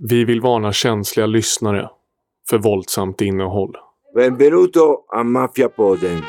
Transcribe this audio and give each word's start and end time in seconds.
Vi 0.00 0.24
vill 0.24 0.40
varna 0.40 0.72
känsliga 0.72 1.26
lyssnare 1.26 1.90
för 2.50 2.58
våldsamt 2.58 3.20
innehåll. 3.20 3.76
Benvenuto 4.14 4.96
a 5.08 5.22
Mafia-podden. 5.22 6.22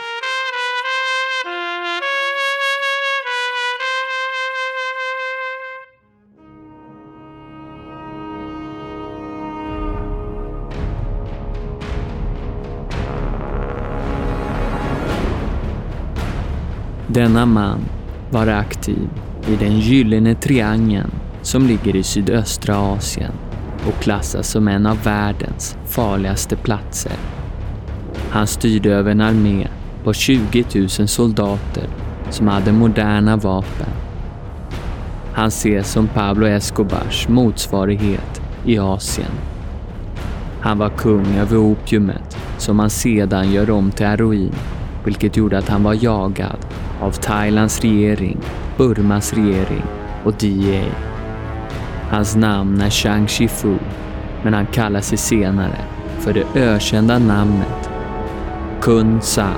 Denna 17.08 17.46
man 17.46 17.80
var 18.32 18.48
aktiv 18.48 19.10
i 19.48 19.56
den 19.56 19.80
gyllene 19.80 20.36
triangeln 20.36 21.12
som 21.42 21.68
ligger 21.68 21.96
i 21.96 22.04
sydöstra 22.04 22.78
Asien 22.78 23.49
och 23.88 24.04
klassas 24.04 24.48
som 24.48 24.68
en 24.68 24.86
av 24.86 25.04
världens 25.04 25.78
farligaste 25.86 26.56
platser. 26.56 27.12
Han 28.30 28.48
styrde 28.48 28.90
över 28.94 29.12
en 29.12 29.22
armé 29.22 29.68
på 30.04 30.14
20 30.14 30.66
000 30.76 30.90
soldater 30.90 31.84
som 32.30 32.48
hade 32.48 32.72
moderna 32.72 33.38
vapen. 33.38 33.90
Han 35.34 35.48
ses 35.48 35.92
som 35.92 36.08
Pablo 36.08 36.48
Escobars 36.48 37.28
motsvarighet 37.28 38.42
i 38.66 38.80
Asien. 38.80 39.32
Han 40.62 40.78
var 40.78 40.90
kung 40.90 41.36
över 41.38 41.58
opiumet 41.58 42.38
som 42.58 42.80
han 42.80 42.90
sedan 42.90 43.52
gör 43.52 43.72
om 43.72 43.92
till 43.92 44.06
heroin, 44.06 44.56
vilket 45.06 45.38
gjorde 45.38 45.58
att 45.58 45.70
han 45.70 45.84
var 45.84 46.04
jagad 46.04 46.66
av 47.02 47.12
Thailands 47.12 47.82
regering, 47.82 48.38
Burmas 48.78 49.34
regering 49.34 49.84
och 50.24 50.34
DEA. 50.34 51.09
Hans 52.10 52.36
namn 52.36 52.82
är 52.82 52.90
Chang 52.90 53.28
Shifu, 53.28 53.78
men 54.44 54.54
han 54.54 54.66
kallar 54.66 55.02
sig 55.02 55.18
senare 55.18 55.78
för 56.20 56.34
det 56.34 56.44
ökända 56.56 57.20
namnet 57.20 57.90
Kun 58.82 59.22
Sa. 59.22 59.50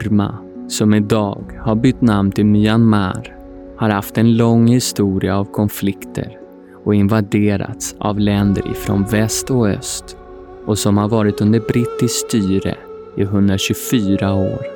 Burma, 0.00 0.34
som 0.68 0.94
idag 0.94 1.60
har 1.64 1.74
bytt 1.74 2.00
namn 2.00 2.32
till 2.32 2.46
Myanmar, 2.46 3.36
har 3.76 3.90
haft 3.90 4.18
en 4.18 4.36
lång 4.36 4.66
historia 4.66 5.36
av 5.36 5.44
konflikter 5.44 6.38
och 6.84 6.94
invaderats 6.94 7.94
av 7.98 8.18
länder 8.20 8.70
ifrån 8.70 9.04
väst 9.04 9.50
och 9.50 9.68
öst 9.68 10.16
och 10.66 10.78
som 10.78 10.98
har 10.98 11.08
varit 11.08 11.40
under 11.40 11.60
brittiskt 11.60 12.28
styre 12.28 12.76
i 13.16 13.22
124 13.22 14.34
år. 14.34 14.66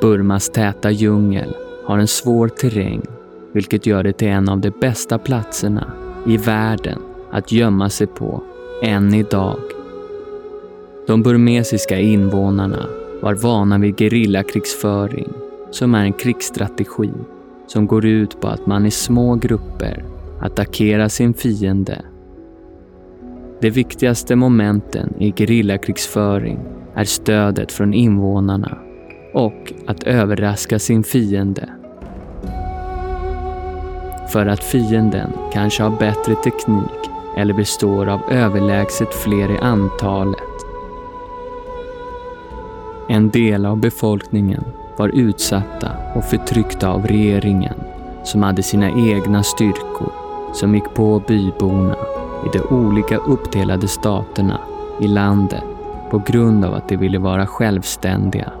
Burmas 0.00 0.50
täta 0.50 0.90
djungel 0.90 1.56
har 1.86 1.98
en 1.98 2.08
svår 2.08 2.48
terräng 2.48 3.02
vilket 3.52 3.86
gör 3.86 4.02
det 4.02 4.12
till 4.12 4.28
en 4.28 4.48
av 4.48 4.60
de 4.60 4.70
bästa 4.70 5.18
platserna 5.18 5.92
i 6.26 6.36
världen 6.36 6.98
att 7.30 7.52
gömma 7.52 7.90
sig 7.90 8.06
på 8.06 8.42
än 8.82 9.14
idag. 9.14 9.60
De 11.06 11.22
burmesiska 11.22 11.98
invånarna 11.98 12.86
var 13.26 13.34
vana 13.34 13.78
vid 13.78 13.98
gerillakrigsföring 13.98 15.32
som 15.70 15.94
är 15.94 16.04
en 16.04 16.12
krigsstrategi 16.12 17.10
som 17.66 17.86
går 17.86 18.06
ut 18.06 18.40
på 18.40 18.48
att 18.48 18.66
man 18.66 18.86
i 18.86 18.90
små 18.90 19.34
grupper 19.34 20.04
attackerar 20.40 21.08
sin 21.08 21.34
fiende. 21.34 22.04
De 23.60 23.70
viktigaste 23.70 24.36
momenten 24.36 25.14
i 25.18 25.32
gerillakrigsföring 25.32 26.58
är 26.94 27.04
stödet 27.04 27.72
från 27.72 27.94
invånarna 27.94 28.78
och 29.34 29.72
att 29.86 30.02
överraska 30.02 30.78
sin 30.78 31.04
fiende. 31.04 31.68
För 34.32 34.46
att 34.46 34.64
fienden 34.64 35.30
kanske 35.52 35.82
har 35.82 35.98
bättre 35.98 36.34
teknik 36.34 37.10
eller 37.36 37.54
består 37.54 38.08
av 38.08 38.20
överlägset 38.30 39.14
fler 39.14 39.50
i 39.50 39.58
antalet 39.58 40.55
en 43.08 43.30
del 43.30 43.66
av 43.66 43.76
befolkningen 43.76 44.64
var 44.96 45.08
utsatta 45.08 45.88
och 46.14 46.24
förtryckta 46.24 46.88
av 46.88 47.06
regeringen 47.06 47.74
som 48.24 48.42
hade 48.42 48.62
sina 48.62 48.90
egna 48.90 49.42
styrkor 49.42 50.12
som 50.52 50.74
gick 50.74 50.94
på 50.94 51.22
byborna 51.28 51.96
i 52.46 52.58
de 52.58 52.74
olika 52.74 53.16
uppdelade 53.16 53.88
staterna 53.88 54.60
i 55.00 55.08
landet 55.08 55.64
på 56.10 56.18
grund 56.18 56.64
av 56.64 56.74
att 56.74 56.88
de 56.88 56.96
ville 56.96 57.18
vara 57.18 57.46
självständiga. 57.46 58.52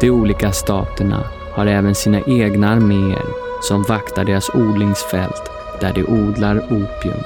De 0.00 0.10
olika 0.10 0.52
staterna 0.52 1.20
har 1.54 1.66
även 1.66 1.94
sina 1.94 2.20
egna 2.20 2.68
arméer 2.68 3.26
som 3.62 3.82
vaktar 3.82 4.24
deras 4.24 4.50
odlingsfält 4.54 5.50
där 5.80 5.92
de 5.92 6.04
odlar 6.04 6.58
opium. 6.58 7.22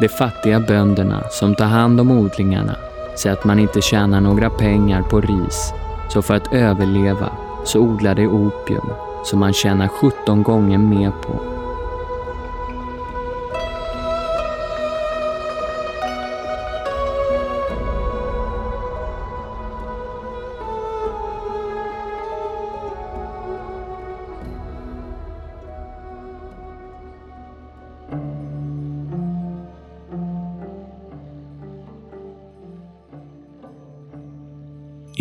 De 0.00 0.08
fattiga 0.08 0.60
bönderna 0.60 1.22
som 1.30 1.54
tar 1.54 1.66
hand 1.66 2.00
om 2.00 2.10
odlingarna 2.10 2.76
Säg 3.16 3.32
att 3.32 3.44
man 3.44 3.58
inte 3.58 3.80
tjänar 3.80 4.20
några 4.20 4.50
pengar 4.50 5.02
på 5.02 5.20
ris, 5.20 5.72
så 6.08 6.22
för 6.22 6.34
att 6.34 6.52
överleva 6.52 7.30
så 7.64 7.80
odlar 7.80 8.14
de 8.14 8.26
opium 8.26 8.90
som 9.24 9.40
man 9.40 9.52
tjänar 9.52 9.88
17 9.88 10.42
gånger 10.42 10.78
mer 10.78 11.10
på. 11.10 11.51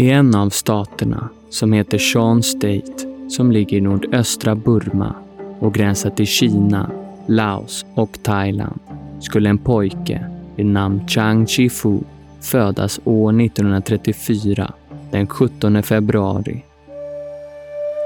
I 0.01 0.09
en 0.09 0.35
av 0.35 0.49
staterna, 0.49 1.29
som 1.49 1.73
heter 1.73 1.97
Shan 1.97 2.43
State, 2.43 3.27
som 3.29 3.51
ligger 3.51 3.77
i 3.77 3.81
nordöstra 3.81 4.55
Burma 4.55 5.15
och 5.59 5.73
gränsar 5.73 6.09
till 6.09 6.27
Kina, 6.27 6.91
Laos 7.27 7.85
och 7.95 8.23
Thailand, 8.23 8.79
skulle 9.19 9.49
en 9.49 9.57
pojke 9.57 10.25
vid 10.55 10.65
namn 10.65 11.07
Chang 11.07 11.45
Chi-Fu 11.45 11.99
födas 12.41 12.99
år 13.03 13.41
1934, 13.41 14.73
den 15.11 15.27
17 15.27 15.83
februari. 15.83 16.63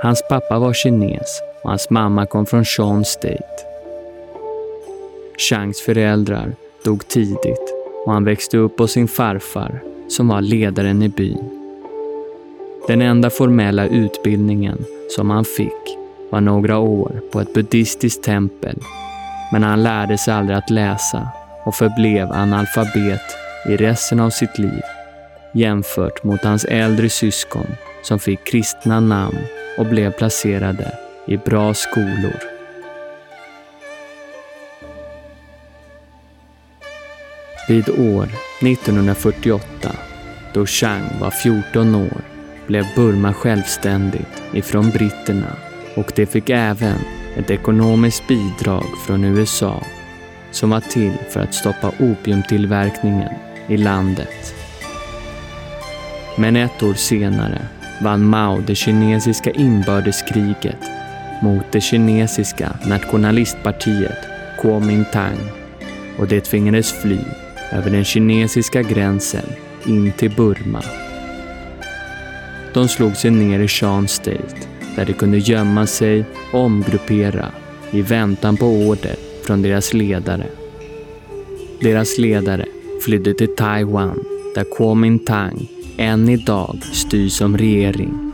Hans 0.03 0.23
pappa 0.29 0.59
var 0.59 0.73
kines 0.73 1.41
och 1.63 1.69
hans 1.69 1.89
mamma 1.89 2.25
kom 2.25 2.45
från 2.45 2.65
Shan 2.65 3.05
State. 3.05 3.63
Changs 5.37 5.81
föräldrar 5.81 6.55
dog 6.85 7.07
tidigt 7.07 7.73
och 8.05 8.13
han 8.13 8.23
växte 8.23 8.57
upp 8.57 8.79
hos 8.79 8.91
sin 8.91 9.07
farfar 9.07 9.83
som 10.07 10.27
var 10.27 10.41
ledaren 10.41 11.01
i 11.01 11.09
byn. 11.09 11.54
Den 12.87 13.01
enda 13.01 13.29
formella 13.29 13.87
utbildningen 13.87 14.85
som 15.09 15.29
han 15.29 15.45
fick 15.45 15.97
var 16.31 16.41
några 16.41 16.77
år 16.77 17.21
på 17.31 17.39
ett 17.39 17.53
buddhistiskt 17.53 18.23
tempel. 18.23 18.79
Men 19.51 19.63
han 19.63 19.83
lärde 19.83 20.17
sig 20.17 20.33
aldrig 20.33 20.57
att 20.57 20.69
läsa 20.69 21.29
och 21.65 21.75
förblev 21.75 22.31
analfabet 22.31 23.21
i 23.69 23.77
resten 23.77 24.19
av 24.19 24.29
sitt 24.29 24.57
liv 24.57 24.81
jämfört 25.53 26.23
mot 26.23 26.43
hans 26.43 26.65
äldre 26.65 27.09
syskon 27.09 27.67
som 28.03 28.19
fick 28.19 28.43
kristna 28.43 28.99
namn 28.99 29.37
och 29.77 29.85
blev 29.85 30.11
placerade 30.11 30.97
i 31.27 31.37
bra 31.37 31.73
skolor. 31.73 32.39
Vid 37.67 37.89
år 37.89 38.29
1948 38.61 39.91
då 40.53 40.65
Chang 40.65 41.09
var 41.21 41.31
14 41.31 41.95
år 41.95 42.34
blev 42.67 42.85
Burma 42.95 43.33
självständigt 43.33 44.43
ifrån 44.53 44.89
britterna 44.89 45.55
och 45.95 46.11
det 46.15 46.25
fick 46.25 46.49
även 46.49 46.97
ett 47.37 47.51
ekonomiskt 47.51 48.27
bidrag 48.27 48.85
från 49.07 49.23
USA 49.23 49.83
som 50.51 50.69
var 50.69 50.79
till 50.79 51.13
för 51.29 51.39
att 51.39 51.53
stoppa 51.53 51.91
opiumtillverkningen 51.99 53.33
i 53.67 53.77
landet. 53.77 54.55
Men 56.37 56.55
ett 56.55 56.83
år 56.83 56.93
senare 56.93 57.61
vann 58.01 58.25
Mao 58.25 58.61
det 58.67 58.75
kinesiska 58.75 59.51
inbördeskriget 59.51 60.81
mot 61.41 61.71
det 61.71 61.81
kinesiska 61.81 62.71
nationalistpartiet 62.85 64.17
Kuomintang 64.61 65.37
och 66.19 66.27
det 66.27 66.41
tvingades 66.41 66.91
fly 66.91 67.19
över 67.71 67.89
den 67.89 68.03
kinesiska 68.03 68.81
gränsen 68.81 69.45
in 69.85 70.11
till 70.11 70.31
Burma. 70.31 71.04
De 72.75 72.87
slog 72.87 73.15
sig 73.15 73.31
ner 73.31 73.59
i 73.59 73.67
Shan 73.67 74.07
State 74.07 74.55
där 74.95 75.05
de 75.05 75.13
kunde 75.13 75.37
gömma 75.37 75.87
sig 75.87 76.25
och 76.53 76.59
omgruppera 76.59 77.51
i 77.91 78.01
väntan 78.01 78.57
på 78.57 78.65
order 78.65 79.15
från 79.43 79.61
deras 79.61 79.93
ledare. 79.93 80.47
Deras 81.81 82.17
ledare 82.17 82.65
flydde 83.05 83.33
till 83.33 83.55
Taiwan 83.55 84.19
där 84.55 84.63
Kuomintang 84.75 85.67
än 85.97 86.29
idag 86.29 86.77
styrs 86.93 87.33
som 87.33 87.57
regering. 87.57 88.31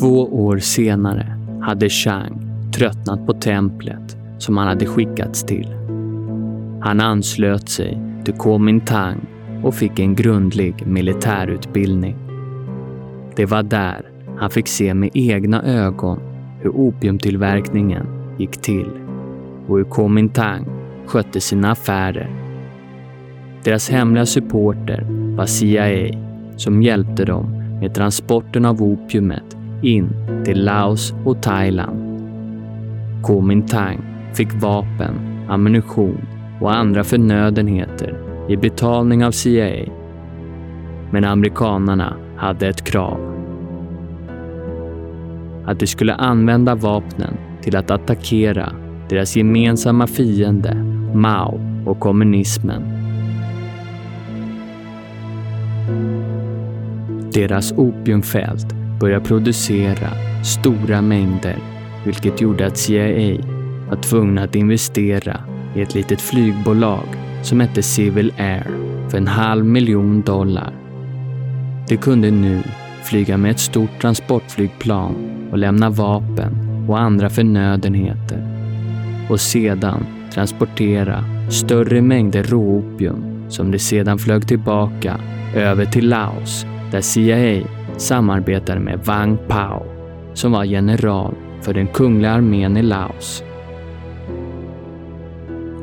Två 0.00 0.46
år 0.46 0.58
senare 0.58 1.36
hade 1.62 1.88
Chang 1.88 2.47
tröttnat 2.78 3.26
på 3.26 3.32
templet 3.32 4.16
som 4.38 4.56
han 4.56 4.68
hade 4.68 4.86
skickats 4.86 5.44
till. 5.44 5.68
Han 6.80 7.00
anslöt 7.00 7.68
sig 7.68 7.98
till 8.24 8.34
Kuomintang 8.34 9.20
och 9.64 9.74
fick 9.74 9.98
en 9.98 10.14
grundlig 10.14 10.86
militärutbildning. 10.86 12.16
Det 13.36 13.46
var 13.46 13.62
där 13.62 14.10
han 14.36 14.50
fick 14.50 14.68
se 14.68 14.94
med 14.94 15.10
egna 15.14 15.62
ögon 15.62 16.20
hur 16.60 16.70
opiumtillverkningen 16.70 18.06
gick 18.38 18.62
till 18.62 18.90
och 19.68 19.76
hur 19.76 19.84
Kuomintang 19.84 20.66
skötte 21.06 21.40
sina 21.40 21.70
affärer. 21.70 22.30
Deras 23.64 23.90
hemliga 23.90 24.26
supporter 24.26 25.06
var 25.36 25.46
CIA 25.46 26.18
som 26.56 26.82
hjälpte 26.82 27.24
dem 27.24 27.78
med 27.80 27.94
transporten 27.94 28.64
av 28.64 28.82
opiumet 28.82 29.56
in 29.82 30.08
till 30.44 30.64
Laos 30.64 31.14
och 31.24 31.42
Thailand. 31.42 32.07
Kuomintang 33.24 34.00
fick 34.34 34.54
vapen, 34.54 35.44
ammunition 35.48 36.26
och 36.60 36.74
andra 36.74 37.04
förnödenheter 37.04 38.28
i 38.48 38.56
betalning 38.56 39.24
av 39.24 39.30
CIA. 39.30 39.92
Men 41.10 41.24
amerikanarna 41.24 42.16
hade 42.36 42.68
ett 42.68 42.84
krav. 42.84 43.34
Att 45.66 45.80
de 45.80 45.86
skulle 45.86 46.14
använda 46.14 46.74
vapnen 46.74 47.34
till 47.62 47.76
att 47.76 47.90
attackera 47.90 48.72
deras 49.08 49.36
gemensamma 49.36 50.06
fiende 50.06 50.74
Mao 51.14 51.60
och 51.86 52.00
kommunismen. 52.00 52.82
Deras 57.32 57.72
opiumfält 57.72 58.66
började 59.00 59.24
producera 59.24 60.08
stora 60.44 61.02
mängder 61.02 61.77
vilket 62.08 62.40
gjorde 62.40 62.66
att 62.66 62.76
CIA 62.76 63.36
var 63.88 64.02
tvungna 64.02 64.42
att 64.42 64.54
investera 64.54 65.40
i 65.76 65.80
ett 65.82 65.94
litet 65.94 66.20
flygbolag 66.20 67.06
som 67.42 67.60
hette 67.60 67.82
Civil 67.82 68.32
Air 68.38 68.66
för 69.10 69.18
en 69.18 69.26
halv 69.26 69.64
miljon 69.64 70.22
dollar. 70.22 70.72
De 71.88 71.96
kunde 71.96 72.30
nu 72.30 72.62
flyga 73.04 73.36
med 73.36 73.50
ett 73.50 73.60
stort 73.60 74.00
transportflygplan 74.00 75.14
och 75.50 75.58
lämna 75.58 75.90
vapen 75.90 76.84
och 76.88 76.98
andra 76.98 77.30
förnödenheter 77.30 78.48
och 79.30 79.40
sedan 79.40 80.06
transportera 80.34 81.24
större 81.50 82.02
mängder 82.02 82.42
råopium 82.42 83.50
som 83.50 83.70
de 83.70 83.78
sedan 83.78 84.18
flög 84.18 84.48
tillbaka 84.48 85.20
över 85.54 85.84
till 85.84 86.08
Laos 86.08 86.66
där 86.90 87.00
CIA 87.00 87.66
samarbetade 87.96 88.80
med 88.80 88.98
Wang 89.04 89.38
Pao 89.48 89.82
som 90.34 90.52
var 90.52 90.64
general 90.64 91.34
för 91.62 91.74
den 91.74 91.86
kungliga 91.86 92.30
armén 92.30 92.76
i 92.76 92.82
Laos. 92.82 93.44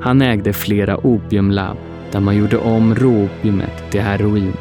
Han 0.02 0.22
ägde 0.22 0.54
flera 0.54 0.98
opiumlabb 0.98 1.78
där 2.12 2.20
man 2.20 2.38
gjorde 2.38 2.58
om 2.58 2.96
råopiumet 2.96 3.92
till 3.92 4.02
heroin. 4.02 4.54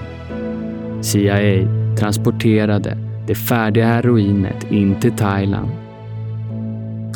CIA 1.00 1.68
transporterade 1.98 2.98
det 3.26 3.34
färdiga 3.34 3.86
heroinet 3.86 4.72
in 4.72 5.00
till 5.00 5.12
Thailand. 5.12 5.68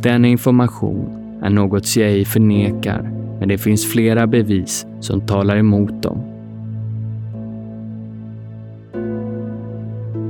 Denna 0.02 0.28
information 0.28 1.08
är 1.42 1.50
något 1.50 1.86
CIA 1.86 2.24
förnekar, 2.24 3.10
men 3.38 3.48
det 3.48 3.58
finns 3.58 3.92
flera 3.92 4.26
bevis 4.26 4.86
som 5.00 5.20
talar 5.20 5.56
emot 5.56 6.02
dem. 6.02 6.22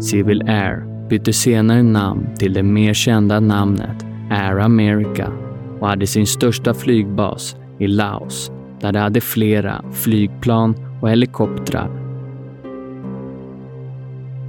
Civil 0.00 0.42
Air 0.48 0.97
bytte 1.08 1.32
senare 1.32 1.82
namn 1.82 2.26
till 2.38 2.52
det 2.52 2.62
mer 2.62 2.94
kända 2.94 3.40
namnet 3.40 4.06
Air 4.30 4.58
America 4.58 5.32
och 5.80 5.88
hade 5.88 6.06
sin 6.06 6.26
största 6.26 6.74
flygbas 6.74 7.56
i 7.78 7.86
Laos 7.86 8.52
där 8.80 8.92
de 8.92 8.98
hade 8.98 9.20
flera 9.20 9.84
flygplan 9.92 10.74
och 11.00 11.10
helikoptrar. 11.10 11.90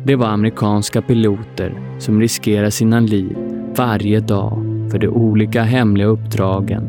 Det 0.06 0.15
var 0.15 0.27
amerikanska 0.27 1.01
piloter 1.01 1.81
som 2.00 2.21
riskerade 2.21 2.71
sina 2.71 3.00
liv 3.00 3.38
varje 3.75 4.19
dag 4.19 4.65
för 4.91 5.00
de 5.00 5.07
olika 5.07 5.63
hemliga 5.63 6.07
uppdragen. 6.07 6.83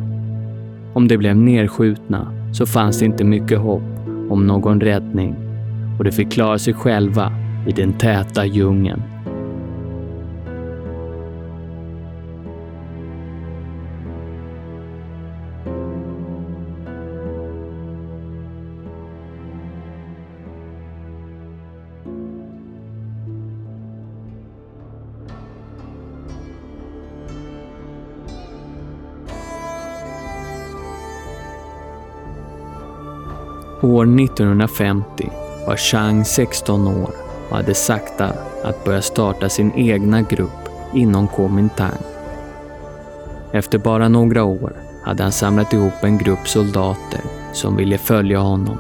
Om 0.95 1.09
de 1.09 1.17
blev 1.17 1.37
nedskjutna 1.37 2.33
så 2.53 2.67
fanns 2.67 2.99
det 2.99 3.05
inte 3.05 3.25
mycket 3.25 3.59
hopp 3.59 3.83
om 4.31 4.47
någon 4.47 4.81
räddning 4.81 5.35
och 5.99 6.05
de 6.05 6.13
fick 6.13 6.33
klara 6.33 6.59
sig 6.59 6.75
själva 6.75 7.33
i 7.67 7.73
den 7.73 7.93
täta 7.93 8.47
djungeln. 8.47 9.03
År 33.83 34.21
1950 34.21 35.31
var 35.67 35.77
Chang 35.77 36.25
16 36.25 36.89
år 36.89 37.11
och 37.51 37.57
hade 37.57 37.75
sakta 37.75 38.33
att 38.65 38.85
börja 38.85 39.03
starta 39.03 39.49
sin 39.49 39.73
egna 39.75 40.23
grupp 40.23 40.69
inom 40.95 41.29
Kuomintang. 41.29 41.99
Efter 43.53 43.79
bara 43.79 44.09
några 44.09 44.45
år 44.45 44.73
hade 45.05 45.23
han 45.23 45.33
samlat 45.33 45.73
ihop 45.73 45.93
en 46.03 46.19
grupp 46.19 46.49
soldater 46.49 47.21
som 47.53 47.77
ville 47.77 47.99
följa 47.99 48.39
honom. 48.39 48.79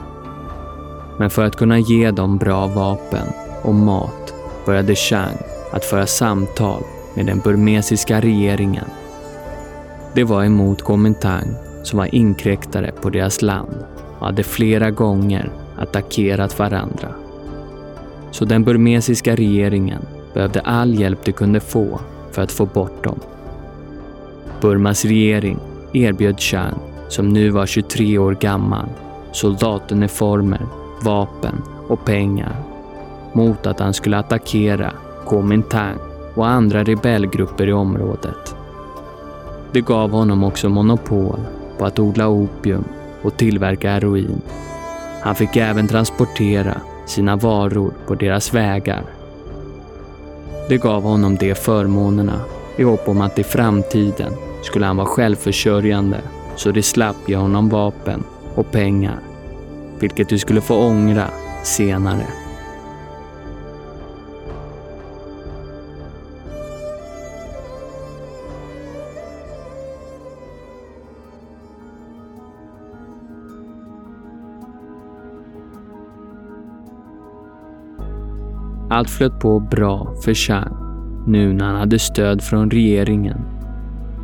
Men 1.18 1.30
för 1.30 1.44
att 1.44 1.56
kunna 1.56 1.78
ge 1.78 2.10
dem 2.10 2.38
bra 2.38 2.66
vapen 2.66 3.26
och 3.62 3.74
mat 3.74 4.34
började 4.66 4.94
Chang 4.94 5.36
att 5.72 5.84
föra 5.84 6.06
samtal 6.06 6.82
med 7.14 7.26
den 7.26 7.38
burmesiska 7.38 8.20
regeringen. 8.20 8.88
Det 10.14 10.24
var 10.24 10.44
emot 10.44 10.84
Kuomintang 10.84 11.54
som 11.82 11.98
var 11.98 12.14
inkräktare 12.14 12.92
på 13.02 13.10
deras 13.10 13.42
land 13.42 13.84
och 14.20 14.26
hade 14.26 14.42
flera 14.42 14.90
gånger 14.90 15.50
attackerat 15.76 16.58
varandra. 16.58 17.08
Så 18.30 18.44
den 18.44 18.64
burmesiska 18.64 19.36
regeringen 19.36 20.02
behövde 20.34 20.60
all 20.60 20.94
hjälp 20.94 21.24
de 21.24 21.32
kunde 21.32 21.60
få 21.60 22.00
för 22.32 22.42
att 22.42 22.52
få 22.52 22.66
bort 22.66 23.04
dem. 23.04 23.20
Burmas 24.60 25.04
regering 25.04 25.58
erbjöd 25.92 26.40
Chang, 26.40 26.78
som 27.08 27.28
nu 27.28 27.50
var 27.50 27.66
23 27.66 28.18
år 28.18 28.34
gammal, 28.40 28.86
soldatuniformer, 29.32 30.66
vapen 31.04 31.62
och 31.88 32.04
pengar 32.04 32.56
mot 33.32 33.66
att 33.66 33.80
han 33.80 33.94
skulle 33.94 34.18
attackera 34.18 34.92
Kuomintang 35.26 35.98
och 36.34 36.48
andra 36.48 36.84
rebellgrupper 36.84 37.66
i 37.66 37.72
området. 37.72 38.54
Det 39.72 39.80
gav 39.80 40.10
honom 40.10 40.44
också 40.44 40.68
monopol 40.68 41.40
på 41.78 41.84
att 41.84 41.98
odla 41.98 42.28
opium 42.28 42.84
och 43.22 43.36
tillverka 43.36 43.90
heroin. 43.90 44.40
Han 45.22 45.34
fick 45.34 45.56
även 45.56 45.88
transportera 45.88 46.80
sina 47.06 47.36
varor 47.36 47.92
på 48.06 48.14
deras 48.14 48.54
vägar. 48.54 49.02
Det 50.68 50.76
gav 50.76 51.02
honom 51.02 51.36
de 51.36 51.54
förmånerna 51.54 52.40
i 52.76 52.82
hopp 52.82 53.08
om 53.08 53.20
att 53.20 53.38
i 53.38 53.44
framtiden 53.44 54.32
skulle 54.62 54.86
han 54.86 54.96
vara 54.96 55.06
självförsörjande 55.06 56.20
så 56.56 56.70
de 56.70 56.82
slapp 56.82 57.16
ge 57.26 57.36
honom 57.36 57.68
vapen 57.68 58.24
och 58.54 58.70
pengar, 58.70 59.18
vilket 59.98 60.28
du 60.28 60.38
skulle 60.38 60.60
få 60.60 60.76
ångra 60.76 61.24
senare. 61.62 62.26
Allt 78.90 79.10
flöt 79.10 79.40
på 79.40 79.60
bra 79.60 80.14
för 80.24 80.34
Chang 80.34 80.76
nu 81.26 81.52
när 81.52 81.64
han 81.64 81.76
hade 81.76 81.98
stöd 81.98 82.42
från 82.42 82.70
regeringen. 82.70 83.40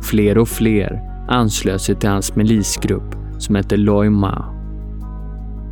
Fler 0.01 0.37
och 0.37 0.47
fler 0.47 1.01
anslöt 1.27 1.81
sig 1.81 1.95
till 1.95 2.09
hans 2.09 2.35
milisgrupp 2.35 3.15
som 3.37 3.55
hette 3.55 3.77
Loi 3.77 4.09
Ma. 4.09 4.45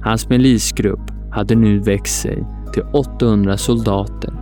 Hans 0.04 0.30
milisgrupp 0.30 1.12
hade 1.32 1.56
nu 1.56 1.80
växt 1.80 2.22
sig 2.22 2.46
till 2.74 2.84
800 2.94 3.58
soldater. 3.58 4.34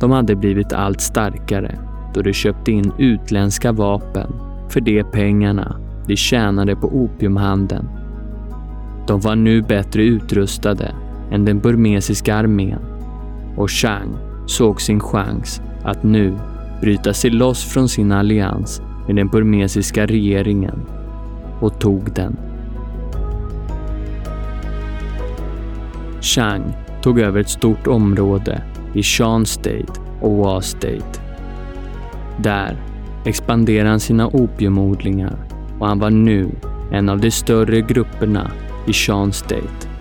De 0.00 0.10
hade 0.10 0.36
blivit 0.36 0.72
allt 0.72 1.00
starkare 1.00 1.78
då 2.14 2.22
de 2.22 2.32
köpte 2.32 2.72
in 2.72 2.92
utländska 2.98 3.72
vapen 3.72 4.32
för 4.68 4.80
de 4.80 5.04
pengarna 5.04 5.76
de 6.06 6.16
tjänade 6.16 6.76
på 6.76 6.86
opiumhandeln. 6.86 7.88
De 9.06 9.20
var 9.20 9.36
nu 9.36 9.62
bättre 9.62 10.02
utrustade 10.02 10.94
än 11.30 11.44
den 11.44 11.58
burmesiska 11.58 12.36
armén 12.36 12.93
och 13.56 13.70
Chang 13.70 14.16
såg 14.46 14.80
sin 14.80 15.00
chans 15.00 15.62
att 15.82 16.02
nu 16.02 16.38
bryta 16.80 17.14
sig 17.14 17.30
loss 17.30 17.64
från 17.64 17.88
sin 17.88 18.12
allians 18.12 18.82
med 19.06 19.16
den 19.16 19.28
burmesiska 19.28 20.06
regeringen 20.06 20.80
och 21.60 21.80
tog 21.80 22.12
den. 22.12 22.36
Chang 26.20 26.62
tog 27.02 27.20
över 27.20 27.40
ett 27.40 27.48
stort 27.48 27.86
område 27.86 28.62
i 28.94 29.02
Shan 29.02 29.46
State 29.46 29.92
och 30.20 30.36
Wa 30.36 30.60
State. 30.60 31.20
Där 32.38 32.76
expanderade 33.24 33.90
han 33.90 34.00
sina 34.00 34.26
opiumodlingar 34.26 35.36
och 35.80 35.86
han 35.86 35.98
var 35.98 36.10
nu 36.10 36.50
en 36.92 37.08
av 37.08 37.20
de 37.20 37.30
större 37.30 37.80
grupperna 37.80 38.50
i 38.86 38.92
Shan 38.92 39.32
State. 39.32 39.93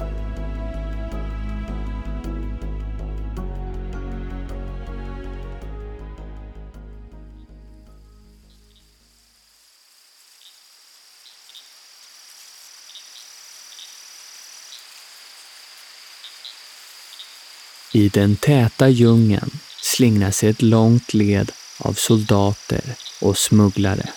I 17.95 18.09
den 18.09 18.35
täta 18.35 18.89
djungeln 18.89 19.59
slingrar 19.81 20.31
sig 20.31 20.50
ett 20.50 20.62
långt 20.62 21.13
led 21.13 21.51
av 21.77 21.93
soldater 21.93 22.81
och 23.21 23.38
smugglare. 23.38 24.09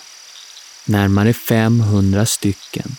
Närmare 0.85 1.33
500 1.33 2.25
stycken. 2.25 2.95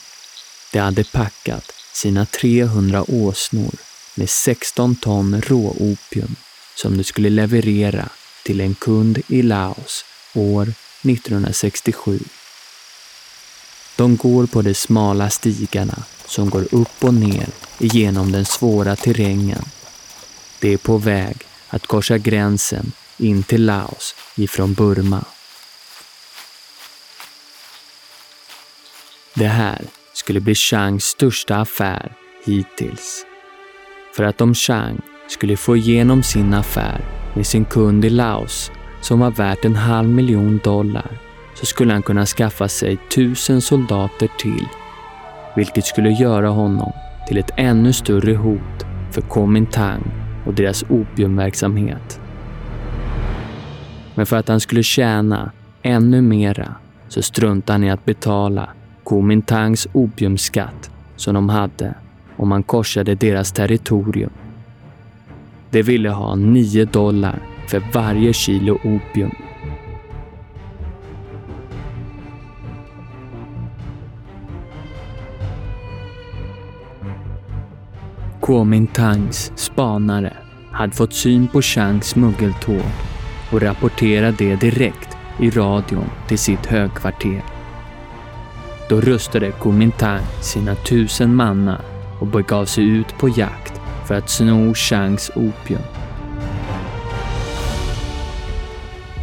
De 0.72 0.78
hade 0.78 1.04
packat 1.04 1.72
sina 1.92 2.26
300 2.26 3.04
åsnor 3.08 3.74
med 4.14 4.30
16 4.30 4.96
ton 4.96 5.42
råopium 5.46 6.36
som 6.74 6.96
de 6.96 7.04
skulle 7.04 7.30
leverera 7.30 8.08
till 8.44 8.60
en 8.60 8.74
kund 8.74 9.18
i 9.28 9.42
Laos 9.42 10.04
år 10.34 10.62
1967. 11.02 12.20
De 13.96 14.16
går 14.16 14.46
på 14.46 14.62
de 14.62 14.74
smala 14.74 15.30
stigarna 15.30 16.02
som 16.26 16.50
går 16.50 16.74
upp 16.74 17.04
och 17.04 17.14
ner 17.14 17.46
genom 17.78 18.32
den 18.32 18.44
svåra 18.44 18.96
terrängen 18.96 19.64
det 20.60 20.72
är 20.72 20.78
på 20.78 20.96
väg 20.98 21.36
att 21.68 21.86
korsa 21.86 22.18
gränsen 22.18 22.92
in 23.16 23.42
till 23.42 23.66
Laos 23.66 24.14
ifrån 24.36 24.74
Burma. 24.74 25.24
Det 29.34 29.46
här 29.46 29.82
skulle 30.12 30.40
bli 30.40 30.54
Changs 30.54 31.04
största 31.04 31.56
affär 31.56 32.12
hittills. 32.44 33.26
För 34.16 34.24
att 34.24 34.40
om 34.40 34.54
Chang 34.54 35.00
skulle 35.28 35.56
få 35.56 35.76
igenom 35.76 36.22
sin 36.22 36.54
affär 36.54 37.04
med 37.34 37.46
sin 37.46 37.64
kund 37.64 38.04
i 38.04 38.10
Laos 38.10 38.70
som 39.00 39.18
var 39.18 39.30
värt 39.30 39.64
en 39.64 39.76
halv 39.76 40.08
miljon 40.08 40.60
dollar 40.64 41.18
så 41.54 41.66
skulle 41.66 41.92
han 41.92 42.02
kunna 42.02 42.26
skaffa 42.26 42.68
sig 42.68 42.96
tusen 43.14 43.60
soldater 43.60 44.28
till, 44.38 44.68
vilket 45.56 45.86
skulle 45.86 46.10
göra 46.10 46.48
honom 46.48 46.92
till 47.28 47.38
ett 47.38 47.50
ännu 47.56 47.92
större 47.92 48.34
hot 48.34 48.86
för 49.12 49.20
Kuomintang 49.20 50.27
och 50.48 50.54
deras 50.54 50.84
opiumverksamhet. 50.88 52.20
Men 54.14 54.26
för 54.26 54.36
att 54.36 54.48
han 54.48 54.60
skulle 54.60 54.82
tjäna 54.82 55.50
ännu 55.82 56.20
mera 56.20 56.74
så 57.08 57.22
struntade 57.22 57.72
han 57.72 57.84
i 57.84 57.90
att 57.90 58.04
betala 58.04 58.68
Kuomintangs 59.04 59.88
opiumskatt 59.92 60.90
som 61.16 61.34
de 61.34 61.48
hade 61.48 61.94
om 62.36 62.52
han 62.52 62.62
korsade 62.62 63.14
deras 63.14 63.52
territorium. 63.52 64.30
De 65.70 65.82
ville 65.82 66.10
ha 66.10 66.34
9 66.34 66.84
dollar 66.84 67.38
för 67.66 67.82
varje 67.92 68.32
kilo 68.32 68.74
opium. 68.74 69.47
Kuomintangs 78.48 79.52
spanare 79.54 80.36
hade 80.72 80.92
fått 80.92 81.12
syn 81.12 81.48
på 81.48 81.62
Changs 81.62 82.08
smuggeltåg 82.08 82.82
och 83.52 83.62
rapporterade 83.62 84.36
det 84.38 84.56
direkt 84.56 85.16
i 85.40 85.50
radion 85.50 86.10
till 86.28 86.38
sitt 86.38 86.66
högkvarter. 86.66 87.44
Då 88.88 89.00
rustade 89.00 89.52
Kuomintang 89.52 90.22
sina 90.42 90.74
tusen 90.74 91.34
mannar 91.34 91.80
och 92.20 92.26
begav 92.26 92.64
sig 92.64 92.84
ut 92.84 93.18
på 93.18 93.28
jakt 93.28 93.80
för 94.06 94.14
att 94.14 94.30
sno 94.30 94.74
Changs 94.74 95.30
opium. 95.34 95.82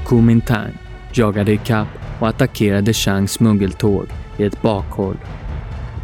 Kuomintang 0.05 0.77
jagade 1.13 1.53
ikapp 1.53 1.87
och 2.19 2.27
attackerade 2.27 2.93
Changs 2.93 3.31
smuggeltåg 3.31 4.07
i 4.37 4.43
ett 4.43 4.61
bakhåll. 4.61 5.17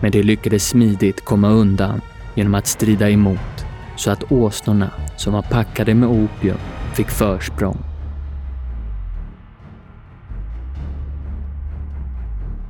Men 0.02 0.12
de 0.12 0.24
lyckades 0.24 0.68
smidigt 0.68 1.26
komma 1.26 1.50
undan 1.50 2.02
genom 2.36 2.56
att 2.56 2.68
strida 2.68 3.10
emot 3.10 3.66
så 3.96 4.12
att 4.12 4.32
åsnorna 4.32 4.92
som 5.18 5.34
var 5.34 5.42
packade 5.42 5.94
med 5.94 6.10
opium 6.10 6.58
fick 6.94 7.10
försprång. 7.10 7.78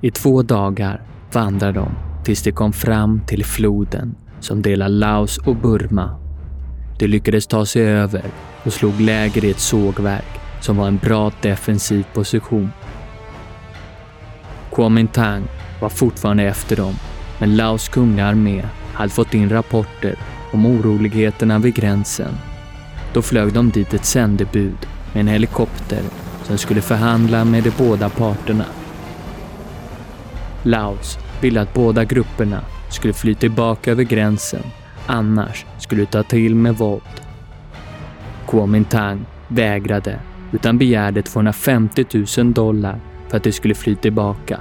I 0.01 0.11
två 0.11 0.41
dagar 0.41 1.01
vandrade 1.33 1.79
de 1.79 1.91
tills 2.23 2.43
de 2.43 2.51
kom 2.51 2.73
fram 2.73 3.21
till 3.27 3.45
floden 3.45 4.15
som 4.39 4.61
delar 4.61 4.89
Laos 4.89 5.37
och 5.37 5.55
Burma. 5.55 6.19
De 6.99 7.07
lyckades 7.07 7.47
ta 7.47 7.65
sig 7.65 7.81
över 7.81 8.25
och 8.63 8.73
slog 8.73 9.01
läger 9.01 9.45
i 9.45 9.51
ett 9.51 9.59
sågverk 9.59 10.39
som 10.61 10.77
var 10.77 10.87
en 10.87 10.97
bra 10.97 11.31
defensiv 11.41 12.05
position. 12.13 12.71
Kuomintang 14.71 15.43
var 15.81 15.89
fortfarande 15.89 16.43
efter 16.43 16.75
dem, 16.75 16.93
men 17.39 17.55
Laos 17.55 17.89
kungaarmé 17.89 18.63
hade 18.93 19.09
fått 19.09 19.33
in 19.33 19.49
rapporter 19.49 20.15
om 20.51 20.65
oroligheterna 20.65 21.59
vid 21.59 21.75
gränsen. 21.75 22.33
Då 23.13 23.21
flög 23.21 23.53
de 23.53 23.69
dit 23.69 23.93
ett 23.93 24.05
sändebud 24.05 24.87
med 25.13 25.21
en 25.21 25.27
helikopter 25.27 26.01
som 26.43 26.57
skulle 26.57 26.81
förhandla 26.81 27.45
med 27.45 27.63
de 27.63 27.71
båda 27.77 28.09
parterna. 28.09 28.65
Laos 30.63 31.17
ville 31.41 31.61
att 31.61 31.73
båda 31.73 32.05
grupperna 32.05 32.61
skulle 32.89 33.13
fly 33.13 33.35
tillbaka 33.35 33.91
över 33.91 34.03
gränsen, 34.03 34.63
annars 35.05 35.65
skulle 35.77 36.05
ta 36.05 36.23
till 36.23 36.55
med 36.55 36.77
våld. 36.77 37.21
Kuomintang 38.47 39.25
vägrade 39.47 40.19
utan 40.51 40.77
begärde 40.77 41.21
250 41.21 42.05
000 42.37 42.53
dollar 42.53 42.99
för 43.29 43.37
att 43.37 43.43
de 43.43 43.51
skulle 43.51 43.75
fly 43.75 43.95
tillbaka. 43.95 44.59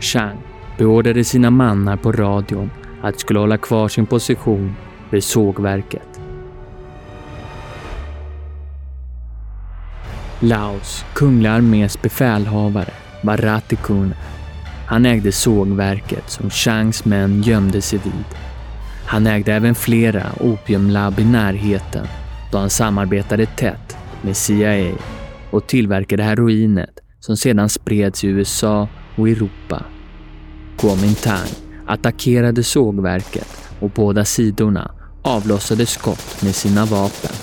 Chang 0.00 0.38
beordrade 0.78 1.24
sina 1.24 1.50
mannar 1.50 1.96
på 1.96 2.12
radion 2.12 2.70
att 3.02 3.14
de 3.14 3.20
skulle 3.20 3.38
hålla 3.38 3.58
kvar 3.58 3.88
sin 3.88 4.06
position 4.06 4.74
vid 5.10 5.24
sågverket. 5.24 6.20
Laos 10.40 11.04
kungliga 11.14 11.52
armés 11.52 12.02
befälhavare 12.02 12.92
var 13.22 13.36
Ratikun. 13.36 14.14
Han 14.86 15.06
ägde 15.06 15.32
sågverket 15.32 16.30
som 16.30 16.50
Changs 16.50 17.04
män 17.04 17.42
gömde 17.42 17.80
sig 17.80 17.98
vid. 18.04 18.24
Han 19.06 19.26
ägde 19.26 19.52
även 19.52 19.74
flera 19.74 20.26
opiumlabb 20.40 21.18
i 21.18 21.24
närheten 21.24 22.06
då 22.52 22.58
han 22.58 22.70
samarbetade 22.70 23.46
tätt 23.46 23.96
med 24.22 24.36
CIA. 24.36 24.92
och 25.50 25.66
tillverkade 25.66 26.22
heroinet 26.22 27.00
som 27.20 27.36
sedan 27.36 27.68
spreds 27.68 28.24
i 28.24 28.28
USA 28.28 28.88
och 29.16 29.28
Europa. 29.28 29.82
Kuomintang 30.78 31.67
attackerade 31.88 32.64
sågverket 32.64 33.70
och 33.80 33.90
båda 33.90 34.24
sidorna 34.24 34.90
avlossade 35.22 35.86
skott 35.86 36.42
med 36.42 36.54
sina 36.54 36.84
vapen. 36.84 37.36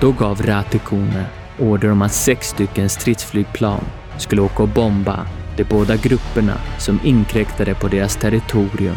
Då 0.00 0.12
gav 0.12 0.42
Ratikone 0.42 1.24
order 1.58 1.90
om 1.90 2.02
att 2.02 2.12
sex 2.12 2.48
stycken 2.48 2.88
stridsflygplan 2.88 3.84
skulle 4.18 4.42
åka 4.42 4.62
och 4.62 4.68
bomba 4.68 5.26
de 5.56 5.64
båda 5.64 5.96
grupperna 5.96 6.54
som 6.78 7.00
inkräktade 7.04 7.74
på 7.74 7.88
deras 7.88 8.16
territorium 8.16 8.96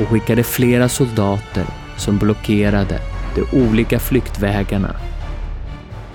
och 0.00 0.08
skickade 0.08 0.42
flera 0.42 0.88
soldater 0.88 1.66
som 1.96 2.18
blockerade 2.18 3.00
de 3.34 3.66
olika 3.68 3.98
flyktvägarna. 3.98 4.96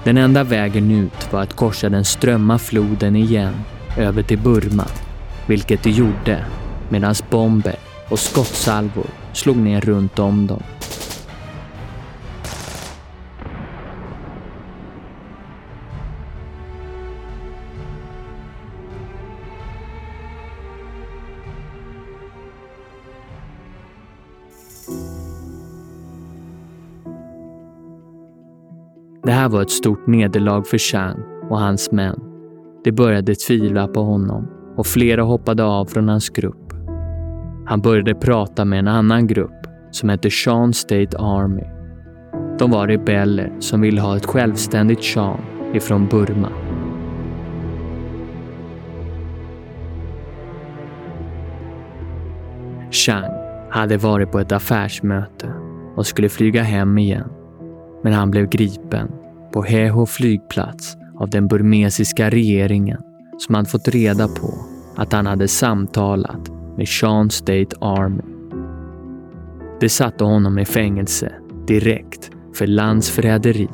Den 0.04 0.18
enda 0.18 0.44
vägen 0.44 0.92
ut 0.92 1.34
var 1.34 1.42
att 1.42 1.56
korsa 1.56 1.90
den 1.90 2.06
strömma 2.06 2.60
floden 2.60 3.16
igen 3.16 3.54
över 3.98 4.24
till 4.24 4.38
Burma, 4.38 4.86
vilket 5.48 5.84
de 5.84 5.90
gjorde 5.90 6.46
medan 6.90 7.16
bomber 7.30 7.76
och 8.10 8.20
skottsalvor 8.20 9.08
slog 9.34 9.58
ner 9.58 9.82
runt 9.82 10.20
om 10.20 10.48
dem. 10.48 10.64
Det 29.24 29.32
här 29.32 29.50
var 29.50 29.62
ett 29.62 29.72
stort 29.72 30.08
nederlag 30.08 30.64
för 30.68 30.78
Chang 30.78 31.24
och 31.50 31.60
hans 31.60 31.92
män. 31.92 32.20
De 32.84 32.92
började 32.92 33.36
tvivla 33.36 33.88
på 33.88 34.04
honom 34.04 34.48
och 34.78 34.88
flera 34.88 35.22
hoppade 35.22 35.64
av 35.64 35.86
från 35.86 36.10
hans 36.10 36.30
grupp. 36.30 36.74
Han 37.66 37.82
började 37.82 38.16
prata 38.16 38.66
med 38.66 38.80
en 38.80 38.88
annan 38.88 39.28
grupp 39.28 39.68
som 39.92 40.10
hette 40.10 40.30
Shan 40.30 40.74
State 40.74 41.18
Army. 41.18 41.64
De 42.60 42.72
var 42.72 42.88
rebeller 42.88 43.56
som 43.60 43.82
ville 43.82 44.02
ha 44.02 44.18
ett 44.18 44.26
självständigt 44.26 45.04
Shan 45.04 45.42
ifrån 45.74 46.08
Burma. 46.08 46.50
Chang 52.92 53.32
hade 53.70 53.98
varit 53.98 54.32
på 54.32 54.40
ett 54.40 54.52
affärsmöte 54.52 55.54
och 55.96 56.06
skulle 56.06 56.30
flyga 56.30 56.64
hem 56.64 56.98
igen 56.98 57.30
men 58.04 58.14
han 58.14 58.32
blev 58.32 58.50
gripen 58.50 59.12
på 59.54 59.64
Heho 59.64 60.06
flygplats 60.06 60.98
av 61.20 61.30
den 61.30 61.48
burmesiska 61.48 62.30
regeringen 62.30 63.02
som 63.38 63.56
hade 63.56 63.70
fått 63.70 63.88
reda 63.88 64.28
på 64.28 64.54
att 64.96 65.14
han 65.14 65.26
hade 65.26 65.48
samtalat 65.48 66.50
med 66.78 66.88
Sean 66.88 67.30
State 67.30 67.76
Army. 67.82 68.24
Det 69.80 69.90
satte 69.90 70.24
honom 70.24 70.60
i 70.60 70.66
fängelse 70.66 71.32
direkt 71.68 72.30
för 72.56 72.68
landsförräderi. 72.68 73.70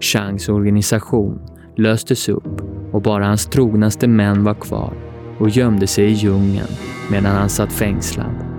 Changs 0.00 0.48
organisation 0.48 1.38
löstes 1.76 2.28
upp 2.28 2.60
och 2.92 3.02
bara 3.02 3.26
hans 3.26 3.46
trognaste 3.46 4.08
män 4.08 4.44
var 4.44 4.54
kvar 4.54 4.92
och 5.38 5.48
gömde 5.48 5.86
sig 5.86 6.04
i 6.04 6.12
djungeln 6.12 6.68
medan 7.10 7.36
han 7.36 7.48
satt 7.48 7.72
fängslad. 7.72 8.51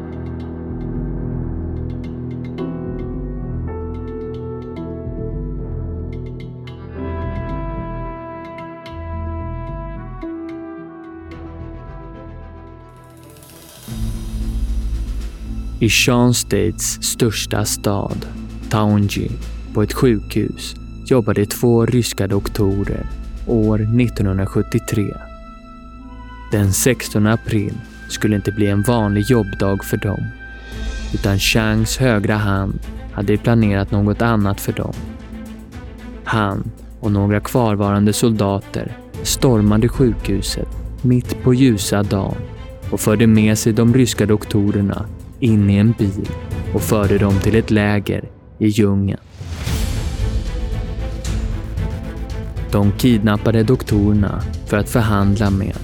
I 15.84 15.90
Shan 15.90 16.34
States 16.34 17.04
största 17.04 17.66
stad, 17.66 18.26
Taunji, 18.70 19.32
på 19.74 19.82
ett 19.84 19.94
sjukhus 19.94 20.76
jobbade 21.06 21.46
två 21.46 21.86
ryska 21.86 22.28
doktorer 22.28 23.08
år 23.48 23.82
1973. 23.82 25.14
Den 26.52 26.74
16 26.74 27.28
april 27.28 27.74
skulle 28.10 28.36
inte 28.36 28.52
bli 28.52 28.68
en 28.68 28.82
vanlig 28.82 29.24
jobbdag 29.30 29.84
för 29.84 29.98
dem, 29.98 30.24
utan 31.14 31.40
Changs 31.40 31.98
högra 31.98 32.36
hand 32.36 32.80
hade 33.14 33.38
planerat 33.38 33.92
något 33.92 34.22
annat 34.22 34.62
för 34.62 34.74
dem. 34.74 34.94
Han 36.24 36.72
och 37.00 37.12
några 37.12 37.40
kvarvarande 37.40 38.14
soldater 38.14 38.98
stormade 39.24 39.90
sjukhuset 39.90 40.68
mitt 41.02 41.44
på 41.44 41.54
ljusa 41.54 42.04
dagen 42.04 42.38
och 42.92 43.00
förde 43.00 43.28
med 43.28 43.58
sig 43.58 43.74
de 43.74 43.94
ryska 43.94 44.26
doktorerna 44.26 45.06
in 45.44 45.70
i 45.70 45.76
en 45.78 45.92
bil 45.92 46.30
och 46.74 46.82
förde 46.82 47.18
dem 47.18 47.40
till 47.40 47.56
ett 47.56 47.72
läger 47.72 48.30
i 48.60 48.68
djungeln. 48.68 49.20
De 52.72 52.92
kidnappade 52.92 53.64
doktorerna 53.64 54.44
för 54.66 54.78
att 54.78 54.90
förhandla 54.90 55.50
med. 55.50 55.78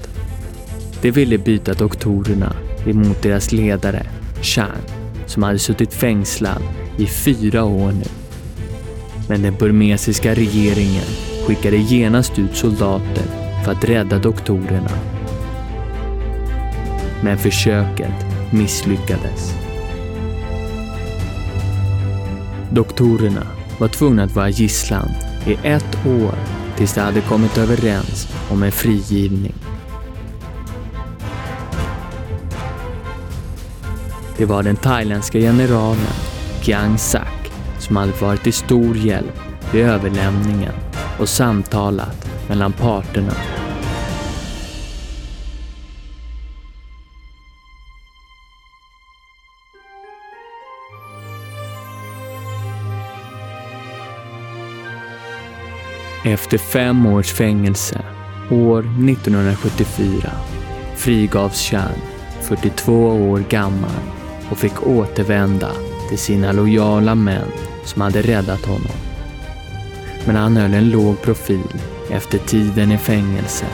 De 1.02 1.12
ville 1.12 1.38
byta 1.38 1.74
doktorerna 1.74 2.56
emot 2.86 3.22
deras 3.22 3.52
ledare, 3.52 4.06
Chang, 4.41 4.82
som 5.26 5.43
hade 5.43 5.60
suttit 5.60 5.93
fängslad 5.93 6.62
i 6.98 7.06
fyra 7.06 7.63
år 7.63 7.91
nu. 7.91 8.10
Men 9.30 9.41
den 9.41 9.56
burmesiska 9.60 10.34
regeringen 10.34 11.08
skickade 11.48 11.78
genast 11.78 12.39
ut 12.39 12.56
soldater 12.56 13.24
för 13.65 13.72
att 13.72 13.84
rädda 13.84 14.19
doktorerna. 14.19 14.91
Men 17.24 17.38
försöket 17.38 18.29
misslyckades. 18.51 19.53
Doktorerna 22.71 23.47
var 23.79 23.88
tvungna 23.88 24.23
att 24.23 24.35
vara 24.35 24.49
gisslan 24.49 25.09
i 25.45 25.57
ett 25.63 26.05
år 26.05 26.35
tills 26.77 26.93
de 26.93 27.01
hade 27.01 27.21
kommit 27.21 27.57
överens 27.57 28.27
om 28.51 28.63
en 28.63 28.71
frigivning. 28.71 29.55
Det 34.38 34.45
var 34.45 34.63
den 34.63 34.75
thailändska 34.75 35.39
generalen 35.39 36.13
Kiang 36.62 36.97
Sak 36.97 37.51
som 37.79 37.95
hade 37.95 38.12
varit 38.12 38.43
till 38.43 38.53
stor 38.53 38.97
hjälp 38.97 39.39
vid 39.71 39.85
överlämningen 39.85 40.73
och 41.19 41.29
samtalat 41.29 42.29
mellan 42.47 42.73
parterna 42.73 43.33
Efter 56.30 56.58
fem 56.58 57.06
års 57.06 57.32
fängelse, 57.32 58.02
år 58.52 58.80
1974, 58.80 60.32
frigavs 60.96 61.62
Chan, 61.62 61.92
42 62.42 62.94
år 63.08 63.44
gammal, 63.50 64.02
och 64.50 64.58
fick 64.58 64.88
återvända 64.88 65.72
till 66.10 66.18
sina 66.18 66.52
lojala 66.52 67.15
män 67.15 67.48
som 67.86 68.02
hade 68.02 68.22
räddat 68.22 68.65
honom. 68.65 68.98
Men 70.26 70.36
han 70.36 70.58
höll 70.58 70.74
en 70.74 70.89
låg 70.89 71.22
profil 71.22 71.80
efter 72.10 72.38
tiden 72.38 72.92
i 72.92 72.98
fängelse 72.98 73.65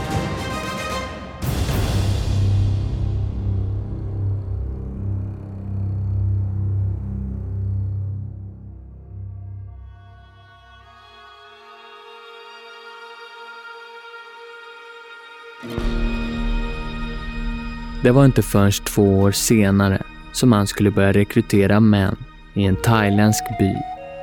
Det 18.06 18.12
var 18.12 18.26
inte 18.26 18.42
förrän 18.42 18.72
två 18.72 19.20
år 19.20 19.32
senare 19.32 20.02
som 20.32 20.52
han 20.52 20.68
skulle 20.68 20.92
börja 20.92 21.12
rekrytera 21.12 21.80
män 21.80 22.16
i 22.54 22.64
en 22.64 22.76
thailändsk 22.76 23.44
by 23.60 23.74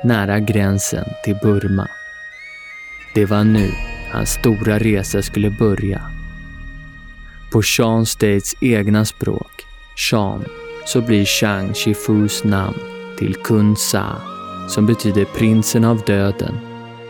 nära 0.03 0.39
gränsen 0.39 1.05
till 1.23 1.35
Burma. 1.41 1.87
Det 3.15 3.25
var 3.25 3.43
nu 3.43 3.71
hans 4.11 4.29
stora 4.29 4.79
resa 4.79 5.21
skulle 5.21 5.49
börja. 5.49 6.01
På 7.51 7.61
Sean 7.61 8.05
States 8.05 8.55
egna 8.61 9.05
språk, 9.05 9.51
Sean, 10.09 10.45
så 10.85 11.01
blir 11.01 11.25
Chang 11.25 11.73
Shifus 11.73 12.43
namn 12.43 12.77
till 13.17 13.35
Kun 13.35 13.75
Sa, 13.75 14.15
som 14.69 14.85
betyder 14.85 15.25
prinsen 15.25 15.83
av 15.83 16.01
döden, 16.05 16.59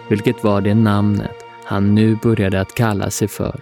vilket 0.09 0.43
var 0.43 0.61
det 0.61 0.75
namnet 0.75 1.37
han 1.65 1.95
nu 1.95 2.17
började 2.23 2.61
att 2.61 2.75
kalla 2.75 3.09
sig 3.09 3.27
för. 3.27 3.59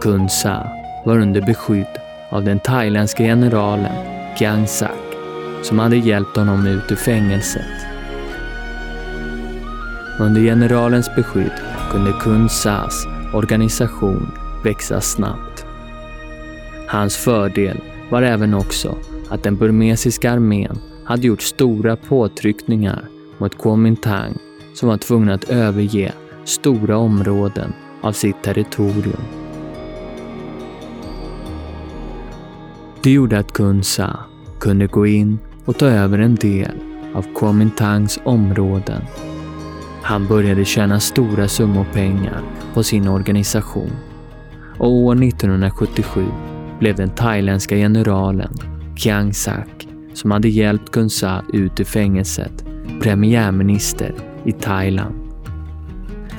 Kun 0.00 0.28
Sa 0.28 0.85
var 1.06 1.18
under 1.18 1.40
beskydd 1.40 2.00
av 2.30 2.44
den 2.44 2.60
thailändska 2.60 3.22
generalen 3.22 3.92
Kiang 4.38 4.66
Sak 4.66 5.14
som 5.62 5.78
hade 5.78 5.96
hjälpt 5.96 6.36
honom 6.36 6.66
ut 6.66 6.92
ur 6.92 6.96
fängelset. 6.96 7.86
Under 10.20 10.40
generalens 10.40 11.14
beskydd 11.16 11.52
kunde 11.90 12.12
Kun 12.20 12.48
Sas 12.48 13.06
organisation 13.34 14.30
växa 14.64 15.00
snabbt. 15.00 15.66
Hans 16.88 17.16
fördel 17.16 17.80
var 18.10 18.22
även 18.22 18.54
också 18.54 18.96
att 19.28 19.42
den 19.42 19.56
burmesiska 19.56 20.32
armén 20.32 20.78
hade 21.04 21.26
gjort 21.26 21.42
stora 21.42 21.96
påtryckningar 21.96 23.08
mot 23.38 23.58
Kuomintang 23.58 24.38
som 24.74 24.88
var 24.88 24.96
tvungna 24.96 25.34
att 25.34 25.50
överge 25.50 26.12
stora 26.44 26.96
områden 26.96 27.72
av 28.02 28.12
sitt 28.12 28.42
territorium. 28.42 29.45
Det 33.06 33.12
gjorde 33.12 33.38
att 33.38 33.52
Kun 33.52 33.82
Sa 33.82 34.16
kunde 34.60 34.86
gå 34.86 35.06
in 35.06 35.38
och 35.64 35.78
ta 35.78 35.86
över 35.86 36.18
en 36.18 36.34
del 36.34 36.72
av 37.14 37.26
Kuomintangs 37.34 38.18
områden. 38.24 39.02
Han 40.02 40.26
började 40.26 40.64
tjäna 40.64 41.00
stora 41.00 41.48
summor 41.48 41.86
pengar 41.92 42.42
på 42.74 42.82
sin 42.82 43.08
organisation 43.08 43.90
och 44.78 44.92
år 44.92 45.24
1977 45.24 46.26
blev 46.78 46.96
den 46.96 47.10
thailändska 47.10 47.76
generalen 47.76 48.52
Chiang 48.96 49.34
Sak, 49.34 49.88
som 50.14 50.30
hade 50.30 50.48
hjälpt 50.48 50.90
Kun 50.90 51.10
Sa 51.10 51.42
ut 51.52 51.80
ur 51.80 51.84
fängelset, 51.84 52.64
premiärminister 53.02 54.14
i 54.44 54.52
Thailand. 54.52 55.14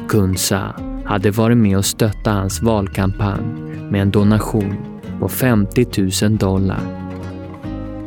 Kun 0.08 0.38
Sa 0.38 0.76
hade 1.06 1.32
varit 1.32 1.58
med 1.58 1.78
och 1.78 1.86
stöttat 1.86 2.34
hans 2.34 2.62
valkampanj 2.62 3.46
med 3.92 4.02
en 4.02 4.12
donation 4.12 4.97
på 5.20 5.30
50 5.30 5.86
000 6.28 6.38
dollar. 6.38 6.80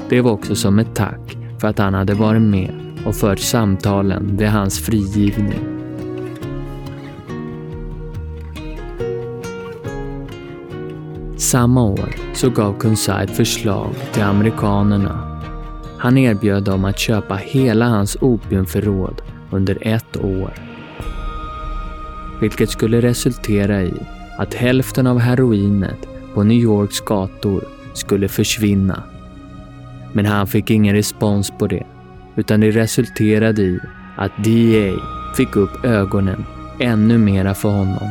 Det 0.09 0.21
var 0.21 0.31
också 0.31 0.55
som 0.55 0.79
ett 0.79 0.95
tack 0.95 1.37
för 1.59 1.69
att 1.69 1.79
han 1.79 1.95
hade 1.95 2.15
varit 2.15 2.43
med 2.43 2.75
och 3.07 3.17
fört 3.17 3.39
samtalen 3.39 4.37
vid 4.37 4.49
hans 4.49 4.79
frigivning. 4.79 5.81
Samma 11.37 11.85
år 11.85 12.15
så 12.35 12.51
gav 12.51 12.79
Kunsai 12.79 13.25
ett 13.25 13.37
förslag 13.37 13.95
till 14.13 14.23
amerikanerna. 14.23 15.41
Han 15.99 16.19
erbjöd 16.19 16.65
dem 16.65 16.85
att 16.85 16.99
köpa 16.99 17.35
hela 17.35 17.89
hans 17.89 18.17
opiumförråd 18.21 19.23
under 19.51 19.79
ett 19.81 20.17
år. 20.17 20.53
Vilket 22.41 22.71
skulle 22.71 23.01
resultera 23.01 23.83
i 23.83 23.95
att 24.39 24.55
hälften 24.55 25.07
av 25.07 25.19
heroinet 25.19 26.10
på 26.35 26.43
New 26.43 26.59
Yorks 26.59 27.01
gator 27.01 27.65
skulle 27.95 28.29
försvinna. 28.29 29.03
Men 30.13 30.27
han 30.27 30.47
fick 30.47 30.71
ingen 30.71 30.95
respons 30.95 31.53
på 31.59 31.67
det, 31.67 31.87
utan 32.37 32.61
det 32.61 32.71
resulterade 32.71 33.63
i 33.63 33.81
att 34.17 34.37
DA 34.37 35.01
fick 35.37 35.57
upp 35.57 35.85
ögonen 35.85 36.45
ännu 36.81 37.19
mera 37.19 37.55
för 37.55 37.69
honom. 37.69 38.09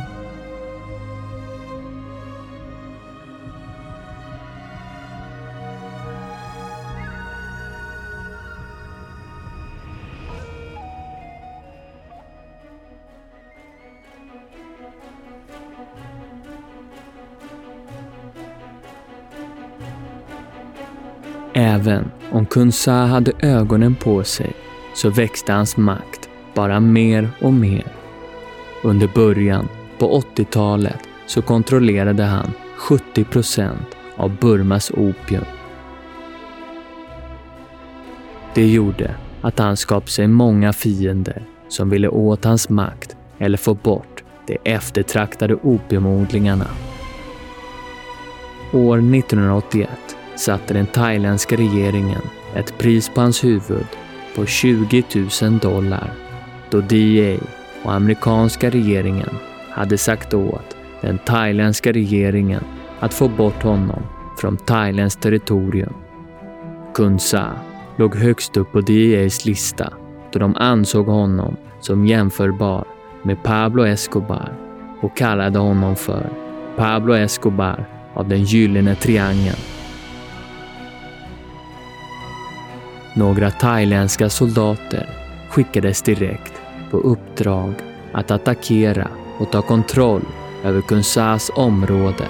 Även 21.69 22.11
om 22.31 22.45
Kun 22.45 22.71
Sa 22.71 23.05
hade 23.05 23.31
ögonen 23.41 23.95
på 23.95 24.23
sig 24.23 24.51
så 24.93 25.09
växte 25.09 25.53
hans 25.53 25.77
makt 25.77 26.29
bara 26.53 26.79
mer 26.79 27.29
och 27.41 27.53
mer. 27.53 27.83
Under 28.83 29.07
början 29.07 29.67
på 29.97 30.21
80-talet 30.35 30.99
så 31.25 31.41
kontrollerade 31.41 32.23
han 32.23 32.51
70 32.77 33.23
procent 33.23 33.97
av 34.15 34.35
Burmas 34.35 34.91
opium. 34.91 35.45
Det 38.53 38.67
gjorde 38.67 39.15
att 39.41 39.59
han 39.59 39.77
skapade 39.77 40.11
sig 40.11 40.27
många 40.27 40.73
fiender 40.73 41.45
som 41.67 41.89
ville 41.89 42.07
åt 42.07 42.45
hans 42.45 42.69
makt 42.69 43.15
eller 43.37 43.57
få 43.57 43.73
bort 43.73 44.23
de 44.47 44.57
eftertraktade 44.63 45.55
opiumodlingarna. 45.55 46.67
År 48.73 48.97
1981 48.97 49.89
satte 50.39 50.73
den 50.73 50.85
thailändska 50.85 51.55
regeringen 51.55 52.21
ett 52.55 52.77
pris 52.77 53.09
på 53.09 53.21
hans 53.21 53.43
huvud 53.43 53.87
på 54.35 54.45
20 54.45 55.03
000 55.41 55.59
dollar 55.59 56.13
då 56.69 56.81
DA 56.81 57.45
och 57.83 57.93
amerikanska 57.93 58.69
regeringen 58.69 59.29
hade 59.69 59.97
sagt 59.97 60.33
åt 60.33 60.77
den 61.01 61.17
thailändska 61.17 61.91
regeringen 61.91 62.63
att 62.99 63.13
få 63.13 63.27
bort 63.27 63.63
honom 63.63 64.03
från 64.37 64.57
Thailands 64.57 65.15
territorium. 65.15 65.93
Kun 66.93 67.19
Sa 67.19 67.45
låg 67.97 68.15
högst 68.15 68.57
upp 68.57 68.71
på 68.71 68.81
D.E.A.s 68.81 69.45
lista 69.45 69.93
då 70.31 70.39
de 70.39 70.55
ansåg 70.55 71.05
honom 71.05 71.57
som 71.79 72.07
jämförbar 72.07 72.85
med 73.23 73.43
Pablo 73.43 73.85
Escobar 73.85 74.53
och 75.01 75.17
kallade 75.17 75.59
honom 75.59 75.95
för 75.95 76.29
Pablo 76.77 77.13
Escobar 77.13 77.85
av 78.13 78.27
den 78.29 78.43
gyllene 78.43 78.95
triangeln. 78.95 79.78
Några 83.19 83.51
thailändska 83.51 84.29
soldater 84.29 85.09
skickades 85.49 86.01
direkt 86.01 86.61
på 86.91 86.97
uppdrag 86.97 87.73
att 88.11 88.31
attackera 88.31 89.07
och 89.39 89.51
ta 89.51 89.61
kontroll 89.61 90.21
över 90.63 90.81
Kunsas 90.81 91.51
område. 91.55 92.27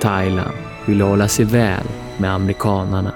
Thailand 0.00 0.54
ville 0.86 1.04
hålla 1.04 1.28
sig 1.28 1.44
väl 1.44 1.86
med 2.18 2.34
amerikanarna. 2.34 3.12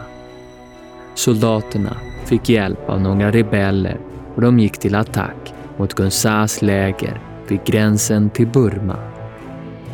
Soldaterna 1.15 1.97
fick 2.25 2.49
hjälp 2.49 2.89
av 2.89 3.01
några 3.01 3.31
rebeller 3.31 4.01
och 4.35 4.41
de 4.41 4.59
gick 4.59 4.79
till 4.79 4.95
attack 4.95 5.55
mot 5.77 5.95
Kunsas 5.95 6.63
läger 6.63 7.21
vid 7.49 7.65
gränsen 7.65 8.31
till 8.31 8.47
Burma. 8.47 8.97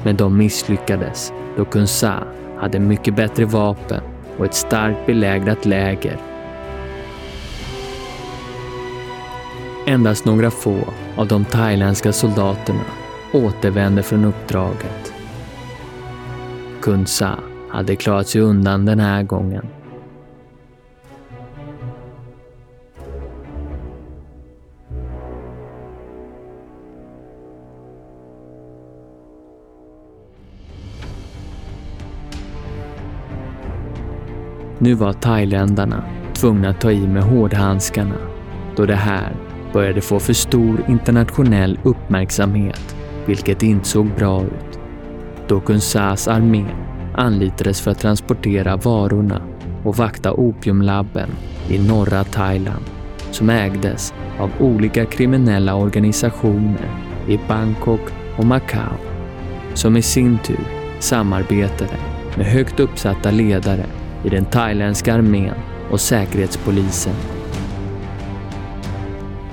Men 0.04 0.16
de 0.16 0.36
misslyckades 0.36 1.32
då 1.56 1.64
Kunsa 1.64 2.24
hade 2.58 2.78
mycket 2.78 3.16
bättre 3.16 3.44
vapen 3.44 4.02
och 4.38 4.44
ett 4.44 4.54
starkt 4.54 5.06
belägrat 5.06 5.64
läger 5.64 6.31
Endast 9.86 10.24
några 10.24 10.50
få 10.50 10.78
av 11.16 11.28
de 11.28 11.44
thailändska 11.44 12.12
soldaterna 12.12 12.84
återvände 13.32 14.02
från 14.02 14.24
uppdraget. 14.24 15.12
Kun 16.82 17.06
Sa 17.06 17.38
hade 17.70 17.96
klarat 17.96 18.28
sig 18.28 18.40
undan 18.40 18.84
den 18.84 19.00
här 19.00 19.22
gången. 19.22 19.66
Nu 34.78 34.94
var 34.94 35.12
thailändarna 35.12 36.04
tvungna 36.34 36.68
att 36.68 36.80
ta 36.80 36.90
i 36.90 37.06
med 37.06 37.22
hårdhandskarna 37.22 38.16
då 38.76 38.86
det 38.86 38.94
här 38.94 39.51
började 39.72 40.00
få 40.00 40.20
för 40.20 40.32
stor 40.32 40.84
internationell 40.88 41.78
uppmärksamhet, 41.82 42.96
vilket 43.26 43.62
inte 43.62 43.88
såg 43.88 44.06
bra 44.06 44.42
ut. 44.42 44.78
Dokun 45.48 45.80
Sas 45.80 46.28
armé 46.28 46.64
anlitades 47.14 47.80
för 47.80 47.90
att 47.90 47.98
transportera 47.98 48.76
varorna 48.76 49.42
och 49.84 49.96
vakta 49.96 50.32
opiumlabben 50.32 51.30
i 51.68 51.78
norra 51.78 52.24
Thailand 52.24 52.84
som 53.30 53.50
ägdes 53.50 54.14
av 54.38 54.50
olika 54.60 55.04
kriminella 55.04 55.74
organisationer 55.74 56.90
i 57.28 57.38
Bangkok 57.48 58.00
och 58.36 58.44
Macao 58.44 58.96
som 59.74 59.96
i 59.96 60.02
sin 60.02 60.38
tur 60.38 60.66
samarbetade 60.98 61.96
med 62.36 62.46
högt 62.46 62.80
uppsatta 62.80 63.30
ledare 63.30 63.86
i 64.24 64.28
den 64.28 64.44
thailändska 64.44 65.14
armén 65.14 65.54
och 65.90 66.00
säkerhetspolisen 66.00 67.14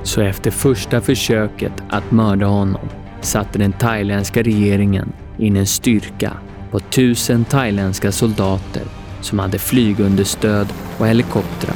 så 0.03 0.21
efter 0.21 0.51
första 0.51 1.01
försöket 1.01 1.83
att 1.89 2.11
mörda 2.11 2.45
honom 2.45 2.89
satte 3.21 3.59
den 3.59 3.73
thailändska 3.73 4.43
regeringen 4.43 5.13
in 5.37 5.55
en 5.55 5.65
styrka 5.65 6.33
på 6.71 6.79
tusen 6.79 7.45
thailändska 7.45 8.11
soldater 8.11 8.83
som 9.21 9.39
hade 9.39 9.59
flygunderstöd 9.59 10.67
och 10.97 11.07
helikoptrar. 11.07 11.75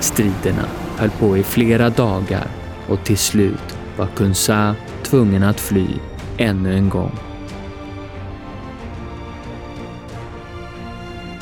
Striderna 0.00 0.64
höll 0.96 1.10
på 1.10 1.36
i 1.36 1.42
flera 1.42 1.90
dagar 1.90 2.46
och 2.88 3.04
till 3.04 3.18
slut 3.18 3.78
var 3.96 4.06
Kun 4.16 4.34
Sa 4.34 4.74
tvungen 5.02 5.42
att 5.42 5.60
fly 5.60 5.86
ännu 6.38 6.74
en 6.74 6.88
gång. 6.88 7.12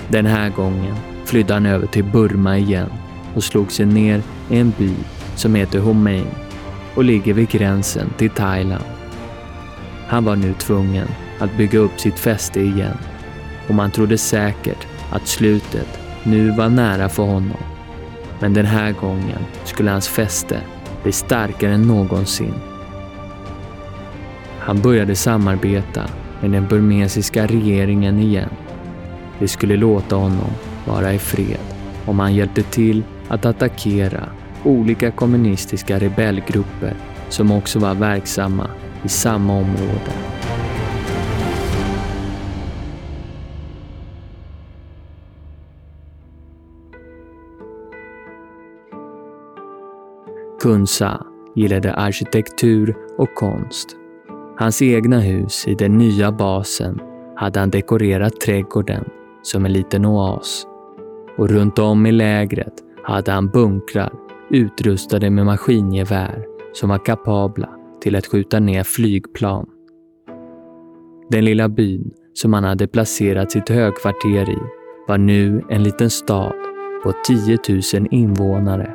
Den 0.09 0.27
här 0.27 0.51
gången 0.51 0.97
flydde 1.25 1.55
han 1.55 1.67
över 1.67 1.87
till 1.87 2.05
Burma 2.05 2.59
igen 2.59 2.91
och 3.35 3.45
slog 3.45 3.73
sig 3.73 3.87
ner 3.87 4.23
i 4.51 4.59
en 4.59 4.73
by 4.79 4.95
som 5.39 5.55
heter 5.55 5.79
Homein 5.79 6.27
och 6.95 7.05
ligger 7.05 7.35
vid 7.35 7.51
gränsen 7.51 8.11
till 8.17 8.31
Thailand. 8.31 8.85
Han 10.07 10.25
var 10.25 10.37
nu 10.37 10.55
tvungen 10.55 11.09
att 11.39 11.57
bygga 11.57 11.79
upp 11.79 12.01
sitt 12.01 12.19
fäste 12.19 12.61
igen 12.61 12.97
och 13.69 13.75
man 13.75 13.91
trodde 13.91 14.19
säkert 14.19 14.87
att 15.13 15.27
slutet 15.27 16.01
nu 16.23 16.51
var 16.51 16.69
nära 16.69 17.09
för 17.09 17.23
honom. 17.23 17.63
Men 18.41 18.55
den 18.55 18.67
här 18.67 18.93
gången 18.93 19.39
skulle 19.65 19.91
hans 19.91 20.09
fäste 20.09 20.61
bli 21.03 21.13
starkare 21.13 21.73
än 21.73 21.83
någonsin. 21.83 22.55
Han 24.59 24.81
började 24.81 25.15
samarbeta 25.15 26.03
med 26.41 26.51
den 26.51 26.67
burmesiska 26.67 27.47
regeringen 27.47 28.19
igen. 28.19 28.51
Det 29.39 29.49
skulle 29.49 29.77
låta 29.77 30.17
honom 30.17 30.51
vara 30.87 31.13
i 31.13 31.19
fred 31.19 31.61
om 32.07 32.19
han 32.19 32.35
hjälpte 32.35 32.63
till 32.63 33.03
att 33.29 33.47
attackera 33.47 34.25
olika 34.69 35.11
kommunistiska 35.11 35.99
rebellgrupper 35.99 36.95
som 37.29 37.53
också 37.53 37.79
var 37.79 37.95
verksamma 37.95 38.71
i 39.05 39.09
samma 39.09 39.53
område. 39.53 40.13
Kunsa 50.61 51.27
gillade 51.55 51.95
arkitektur 51.95 52.97
och 53.19 53.35
konst. 53.35 53.89
Hans 54.57 54.83
egna 54.83 55.21
hus 55.21 55.69
i 55.69 55.75
den 55.75 55.99
nya 55.99 56.33
basen 56.33 57.01
hade 57.37 57.61
han 57.61 57.71
dekorerat 57.71 58.41
trädgården 58.41 59.05
som 59.43 59.65
en 59.65 59.73
liten 59.73 60.05
oas. 60.05 60.67
Och 61.37 61.49
runt 61.49 61.79
om 61.79 62.07
i 62.07 62.13
lägret 62.13 62.75
hade 63.03 63.33
han 63.33 63.49
bunkrar 63.49 64.28
utrustade 64.51 65.31
med 65.31 65.47
maskingevär 65.47 66.45
som 66.73 66.89
var 66.89 66.99
kapabla 66.99 67.69
till 68.01 68.17
att 68.17 68.27
skjuta 68.27 68.61
ner 68.61 68.83
flygplan. 68.83 69.67
Den 71.31 71.45
lilla 71.45 71.69
byn 71.69 72.11
som 72.35 72.53
han 72.53 72.65
hade 72.65 72.87
placerat 72.87 73.53
sitt 73.53 73.69
högkvarter 73.69 74.51
i 74.51 74.59
var 75.09 75.19
nu 75.19 75.65
en 75.71 75.83
liten 75.83 76.11
stad 76.11 76.55
på 77.03 77.13
10 77.27 77.59
000 77.69 78.09
invånare. 78.11 78.95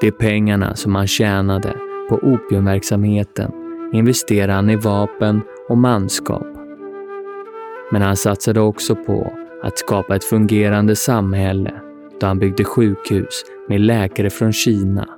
De 0.00 0.10
pengarna 0.10 0.74
som 0.74 0.94
han 0.94 1.06
tjänade 1.06 1.74
på 2.08 2.14
opiumverksamheten 2.14 3.52
investerade 3.92 4.52
han 4.52 4.70
i 4.70 4.76
vapen 4.76 5.42
och 5.68 5.78
manskap. 5.78 6.46
Men 7.92 8.02
han 8.02 8.16
satsade 8.16 8.60
också 8.60 8.96
på 8.96 9.32
att 9.62 9.78
skapa 9.78 10.16
ett 10.16 10.24
fungerande 10.24 10.96
samhälle 10.96 11.89
då 12.20 12.26
han 12.26 12.38
byggde 12.38 12.64
sjukhus 12.64 13.44
med 13.68 13.80
läkare 13.80 14.30
från 14.30 14.52
Kina, 14.52 15.08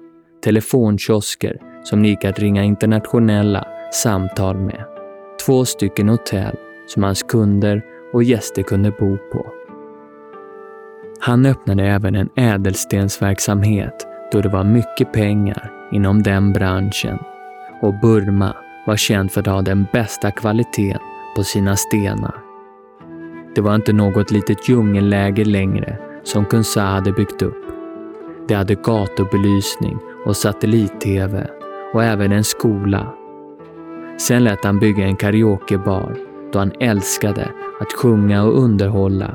telefonkiosker 0.45 1.57
som 1.85 2.05
gick 2.05 2.25
att 2.25 2.39
ringa 2.39 2.65
internationella 2.65 3.67
samtal 3.93 4.57
med, 4.57 4.85
två 5.47 5.65
stycken 5.65 6.09
hotell 6.09 6.57
som 6.87 7.03
hans 7.03 7.23
kunder 7.23 7.83
och 8.13 8.23
gäster 8.23 8.63
kunde 8.63 8.91
bo 8.91 9.17
på. 9.33 9.47
Han 11.21 11.47
öppnade 11.47 11.87
även 11.87 12.15
en 12.15 12.29
ädelstensverksamhet 12.37 14.07
då 14.33 14.41
det 14.41 14.49
var 14.49 14.65
mycket 14.65 15.13
pengar 15.13 15.73
inom 15.93 16.23
den 16.23 16.53
branschen 16.53 17.19
och 17.83 18.01
Burma 18.01 18.57
var 18.87 18.97
känd 18.97 19.33
för 19.33 19.41
att 19.41 19.47
ha 19.47 19.63
den 19.63 19.87
bästa 19.93 20.31
kvaliteten 20.31 21.01
på 21.37 21.45
sina 21.45 21.77
stenar. 21.77 22.35
Det 23.55 23.61
var 23.61 23.75
inte 23.75 23.93
något 23.93 24.31
litet 24.31 24.69
djungelläger 24.69 25.45
längre 25.45 26.12
som 26.23 26.45
Kunsa 26.45 26.81
hade 26.81 27.13
byggt 27.13 27.43
upp. 27.43 27.65
Det 28.49 28.55
hade 28.55 28.75
gatubelysning 28.75 29.99
och 30.27 30.37
satellit-tv 30.37 31.47
och 31.95 32.05
även 32.05 32.33
en 32.33 32.45
skola. 32.45 33.15
Sen 34.19 34.45
lät 34.45 34.65
han 34.65 34.79
bygga 34.79 35.05
en 35.05 35.17
karaokebar 35.17 36.17
då 36.53 36.59
han 36.59 36.73
älskade 36.81 37.49
att 37.81 37.93
sjunga 37.93 38.43
och 38.43 38.63
underhålla 38.63 39.35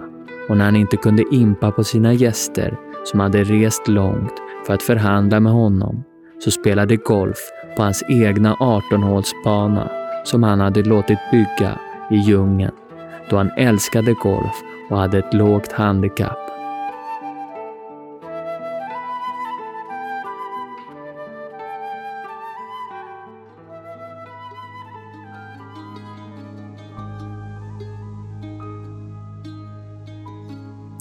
och 0.50 0.58
när 0.58 0.66
han 0.66 0.76
inte 0.76 0.98
kunde 0.98 1.24
impa 1.32 1.72
på 1.72 1.84
sina 1.84 2.14
gäster 2.14 2.78
som 3.04 3.20
hade 3.20 3.44
rest 3.44 3.88
långt 3.88 4.34
för 4.66 4.74
att 4.74 4.84
förhandla 4.84 5.40
med 5.40 5.52
honom 5.52 6.04
så 6.40 6.52
spelade 6.52 6.96
golf 6.96 7.38
på 7.78 7.84
hans 7.84 8.04
egna 8.10 8.54
18-hålsbana 8.56 9.90
som 10.24 10.44
han 10.44 10.60
hade 10.60 10.84
låtit 10.84 11.20
bygga 11.32 11.80
i 12.12 12.16
djungeln 12.16 12.76
då 13.30 13.38
han 13.38 13.52
älskade 13.58 14.14
golf 14.14 14.56
och 14.90 14.98
hade 14.98 15.18
ett 15.18 15.34
lågt 15.34 15.72
handikapp. 15.72 16.57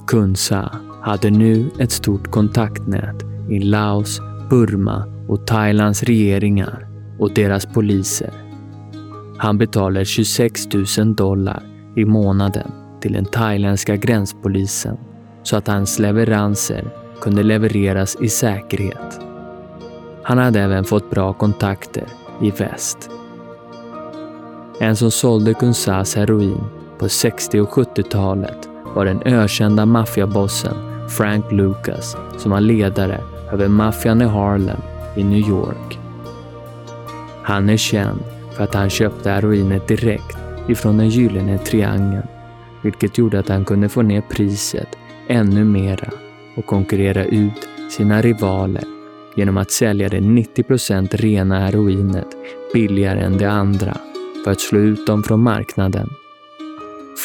Kunsa 0.07 0.71
hade 1.01 1.29
nu 1.29 1.69
ett 1.79 1.91
stort 1.91 2.31
kontaktnät 2.31 3.23
i 3.49 3.59
Laos, 3.59 4.21
Burma 4.49 5.05
och 5.27 5.47
Thailands 5.47 6.03
regeringar 6.03 6.87
och 7.19 7.33
deras 7.33 7.65
poliser. 7.65 8.33
Han 9.37 9.57
betalade 9.57 10.05
26 10.05 10.67
000 10.97 11.15
dollar 11.15 11.63
i 11.95 12.05
månaden 12.05 12.71
till 13.01 13.13
den 13.13 13.25
thailändska 13.25 13.95
gränspolisen 13.95 14.97
så 15.43 15.55
att 15.55 15.67
hans 15.67 15.99
leveranser 15.99 16.93
kunde 17.21 17.43
levereras 17.43 18.17
i 18.21 18.29
säkerhet. 18.29 19.19
Han 20.23 20.37
hade 20.37 20.61
även 20.61 20.83
fått 20.83 21.09
bra 21.09 21.33
kontakter 21.33 22.07
i 22.41 22.51
väst. 22.51 23.09
En 24.79 24.95
som 24.95 25.11
sålde 25.11 25.53
Kunsas 25.53 26.15
heroin 26.15 26.63
på 26.99 27.09
60 27.09 27.59
och 27.59 27.69
70-talet 27.69 28.69
var 28.97 29.05
den 29.05 29.21
ökända 29.25 29.85
maffiabossen 29.85 30.75
Frank 31.09 31.51
Lucas 31.51 32.17
som 32.37 32.51
var 32.51 32.61
ledare 32.61 33.21
över 33.51 33.67
maffian 33.67 34.21
i 34.21 34.25
Harlem 34.25 34.81
i 35.15 35.23
New 35.23 35.49
York. 35.49 35.99
Han 37.43 37.69
är 37.69 37.77
känd 37.77 38.19
för 38.55 38.63
att 38.63 38.73
han 38.73 38.89
köpte 38.89 39.29
heroinet 39.29 39.87
direkt 39.87 40.37
ifrån 40.67 40.97
den 40.97 41.09
gyllene 41.09 41.57
triangeln, 41.57 42.27
vilket 42.81 43.17
gjorde 43.17 43.39
att 43.39 43.49
han 43.49 43.65
kunde 43.65 43.89
få 43.89 44.01
ner 44.01 44.21
priset 44.21 44.97
ännu 45.27 45.63
mera 45.63 46.09
och 46.55 46.65
konkurrera 46.65 47.25
ut 47.25 47.67
sina 47.91 48.21
rivaler 48.21 48.83
genom 49.35 49.57
att 49.57 49.71
sälja 49.71 50.09
det 50.09 50.19
90% 50.19 51.17
rena 51.17 51.59
heroinet 51.59 52.27
billigare 52.73 53.19
än 53.19 53.37
det 53.37 53.51
andra 53.51 53.97
för 54.43 54.51
att 54.51 54.61
slå 54.61 54.79
ut 54.79 55.07
dem 55.07 55.23
från 55.23 55.43
marknaden. 55.43 56.09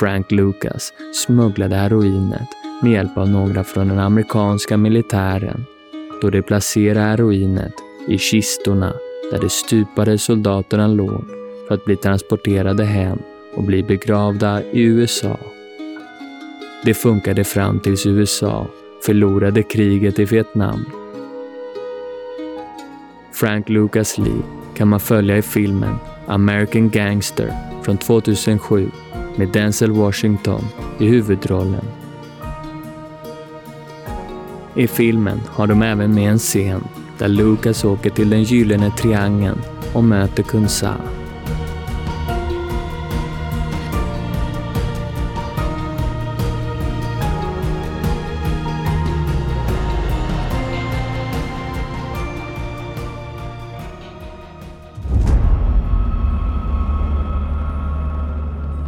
Frank 0.01 0.33
Lucas 0.33 0.93
smugglade 1.13 1.77
heroinet 1.77 2.49
med 2.83 2.93
hjälp 2.93 3.19
av 3.19 3.29
några 3.29 3.65
från 3.65 3.89
den 3.89 3.99
amerikanska 3.99 4.77
militären 4.77 5.65
då 6.23 6.31
de 6.31 6.43
placerade 6.43 7.01
heroinet 7.01 7.75
i 8.09 8.19
kistorna 8.19 8.93
där 9.31 9.41
de 9.41 9.49
stupade 9.49 10.19
soldaterna 10.19 10.87
låg 10.87 11.25
för 11.69 11.75
att 11.75 11.85
bli 11.85 11.97
transporterade 11.97 12.85
hem 12.85 13.19
och 13.55 13.65
bli 13.65 13.83
begravda 13.83 14.63
i 14.63 14.83
USA. 14.83 15.39
Det 16.85 16.95
funkade 16.95 17.45
fram 17.45 17.81
tills 17.81 18.07
USA 18.07 18.67
förlorade 19.07 19.63
kriget 19.63 20.19
i 20.19 20.25
Vietnam. 20.25 20.85
Frank 23.33 23.69
Lucas 23.69 24.19
liv 24.19 24.43
kan 24.77 24.89
man 24.89 25.01
följa 25.01 25.39
i 25.39 25.43
filmen 25.43 25.97
American 26.27 26.91
Gangster 26.91 27.55
från 27.83 27.97
2007 27.99 28.91
med 29.37 29.49
Denzel 29.49 29.91
Washington 29.91 30.65
i 30.99 31.07
huvudrollen. 31.07 31.85
I 34.75 34.87
filmen 34.87 35.41
har 35.47 35.67
de 35.67 35.83
även 35.83 36.15
med 36.15 36.31
en 36.31 36.39
scen 36.39 36.85
där 37.19 37.29
Lucas 37.29 37.85
åker 37.85 38.11
till 38.11 38.31
den 38.31 38.43
gyllene 38.43 38.91
triangeln 38.91 39.59
och 39.93 40.05
möter 40.05 40.43
Kun 40.43 40.69
Sa. 40.69 40.95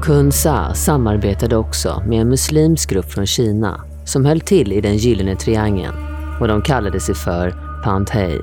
Kun 0.04 0.32
Sa 0.32 0.74
samarbetade 0.74 1.56
också 1.56 2.02
med 2.06 2.20
en 2.20 2.28
muslimsk 2.28 2.90
grupp 2.90 3.12
från 3.12 3.26
Kina 3.26 3.80
som 4.04 4.24
höll 4.24 4.40
till 4.40 4.72
i 4.72 4.80
den 4.80 4.96
gyllene 4.96 5.36
triangeln 5.36 5.94
och 6.40 6.48
de 6.48 6.62
kallade 6.62 7.00
sig 7.00 7.14
för 7.14 7.54
Panthei. 7.84 8.38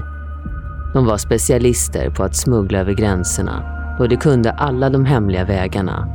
De 0.94 1.06
var 1.06 1.18
specialister 1.18 2.10
på 2.10 2.24
att 2.24 2.36
smuggla 2.36 2.80
över 2.80 2.94
gränserna 2.94 3.64
och 4.00 4.10
de 4.10 4.18
kunde 4.18 4.52
alla 4.52 4.90
de 4.90 5.06
hemliga 5.06 5.46
vägarna. 5.46 6.08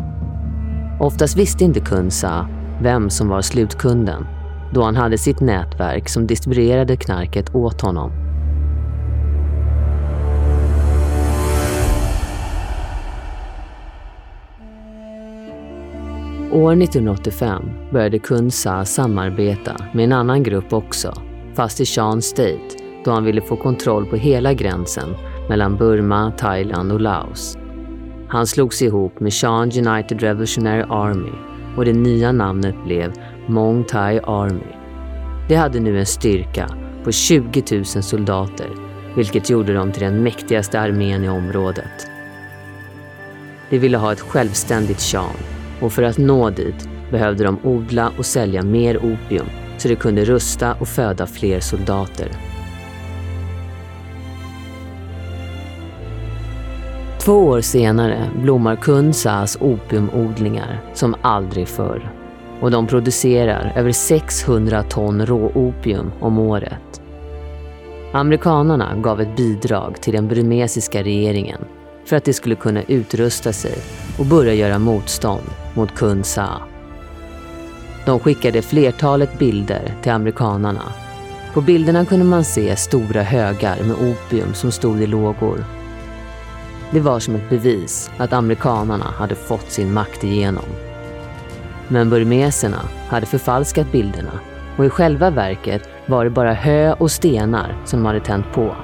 Oftast 1.00 1.36
visste 1.36 1.64
inte 1.64 1.80
Kun 1.80 2.10
Sa 2.10 2.48
vem 2.82 3.10
som 3.10 3.28
var 3.28 3.42
slutkunden 3.42 4.26
då 4.74 4.82
han 4.82 4.96
hade 4.96 5.18
sitt 5.18 5.40
nätverk 5.40 6.08
som 6.08 6.26
distribuerade 6.26 6.96
knarket 6.96 7.54
åt 7.54 7.80
honom. 7.80 8.25
År 16.56 16.72
1985 16.72 17.62
började 17.92 18.18
Kun 18.18 18.50
Sa 18.50 18.84
samarbeta 18.84 19.76
med 19.94 20.04
en 20.04 20.12
annan 20.12 20.42
grupp 20.42 20.72
också, 20.72 21.14
fast 21.54 21.80
i 21.80 21.84
Shan 21.84 22.22
State, 22.22 22.76
då 23.04 23.10
han 23.10 23.24
ville 23.24 23.40
få 23.40 23.56
kontroll 23.56 24.06
på 24.06 24.16
hela 24.16 24.52
gränsen 24.52 25.14
mellan 25.48 25.76
Burma, 25.76 26.32
Thailand 26.38 26.92
och 26.92 27.00
Laos. 27.00 27.58
Han 28.28 28.46
slogs 28.46 28.82
ihop 28.82 29.20
med 29.20 29.32
Shan 29.32 29.70
United 29.86 30.20
Revolutionary 30.20 30.82
Army 30.88 31.32
och 31.76 31.84
det 31.84 31.92
nya 31.92 32.32
namnet 32.32 32.84
blev 32.84 33.12
Mong 33.46 33.84
Thai 33.84 34.20
Army. 34.24 34.72
Det 35.48 35.56
hade 35.56 35.80
nu 35.80 35.98
en 35.98 36.06
styrka 36.06 36.68
på 37.04 37.12
20 37.12 37.62
000 37.70 37.84
soldater, 37.84 38.68
vilket 39.16 39.50
gjorde 39.50 39.74
dem 39.74 39.92
till 39.92 40.02
den 40.02 40.22
mäktigaste 40.22 40.80
armén 40.80 41.24
i 41.24 41.28
området. 41.28 42.06
De 43.70 43.78
ville 43.78 43.96
ha 43.96 44.12
ett 44.12 44.20
självständigt 44.20 45.00
Shan 45.00 45.55
och 45.80 45.92
för 45.92 46.02
att 46.02 46.18
nå 46.18 46.50
dit 46.50 46.88
behövde 47.10 47.44
de 47.44 47.58
odla 47.62 48.12
och 48.18 48.26
sälja 48.26 48.62
mer 48.62 48.96
opium 48.96 49.46
så 49.78 49.88
de 49.88 49.96
kunde 49.96 50.24
rusta 50.24 50.74
och 50.74 50.88
föda 50.88 51.26
fler 51.26 51.60
soldater. 51.60 52.28
Två 57.18 57.32
år 57.32 57.60
senare 57.60 58.30
blommar 58.42 58.76
Kunsas 58.76 59.58
opiumodlingar 59.60 60.80
som 60.94 61.14
aldrig 61.22 61.68
förr 61.68 62.12
och 62.60 62.70
de 62.70 62.86
producerar 62.86 63.72
över 63.76 63.92
600 63.92 64.82
ton 64.82 65.26
råopium 65.26 66.12
om 66.20 66.38
året. 66.38 67.00
Amerikanarna 68.12 68.96
gav 68.96 69.20
ett 69.20 69.36
bidrag 69.36 70.02
till 70.02 70.12
den 70.12 70.28
burmesiska 70.28 71.02
regeringen 71.02 71.60
för 72.04 72.16
att 72.16 72.24
de 72.24 72.32
skulle 72.32 72.54
kunna 72.54 72.82
utrusta 72.82 73.52
sig 73.52 73.74
och 74.18 74.26
börja 74.26 74.54
göra 74.54 74.78
motstånd 74.78 75.65
mot 75.76 75.94
Kun 75.94 76.24
Sa. 76.24 76.48
De 78.04 78.20
skickade 78.20 78.62
flertalet 78.62 79.38
bilder 79.38 79.94
till 80.02 80.12
amerikanarna. 80.12 80.82
På 81.54 81.60
bilderna 81.60 82.04
kunde 82.04 82.24
man 82.24 82.44
se 82.44 82.76
stora 82.76 83.22
högar 83.22 83.76
med 83.82 83.96
opium 83.96 84.54
som 84.54 84.72
stod 84.72 85.02
i 85.02 85.06
lågor. 85.06 85.64
Det 86.90 87.00
var 87.00 87.20
som 87.20 87.34
ett 87.34 87.50
bevis 87.50 88.10
att 88.18 88.32
amerikanarna 88.32 89.04
hade 89.04 89.34
fått 89.34 89.70
sin 89.70 89.92
makt 89.92 90.24
igenom. 90.24 90.64
Men 91.88 92.10
burmeserna 92.10 92.80
hade 93.08 93.26
förfalskat 93.26 93.92
bilderna 93.92 94.40
och 94.76 94.84
i 94.84 94.90
själva 94.90 95.30
verket 95.30 95.88
var 96.06 96.24
det 96.24 96.30
bara 96.30 96.52
hö 96.52 96.92
och 96.92 97.10
stenar 97.10 97.76
som 97.84 97.98
de 97.98 98.06
hade 98.06 98.20
tänt 98.20 98.52
på. 98.52 98.76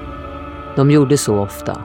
De 0.76 0.90
gjorde 0.90 1.18
så 1.18 1.38
ofta. 1.38 1.82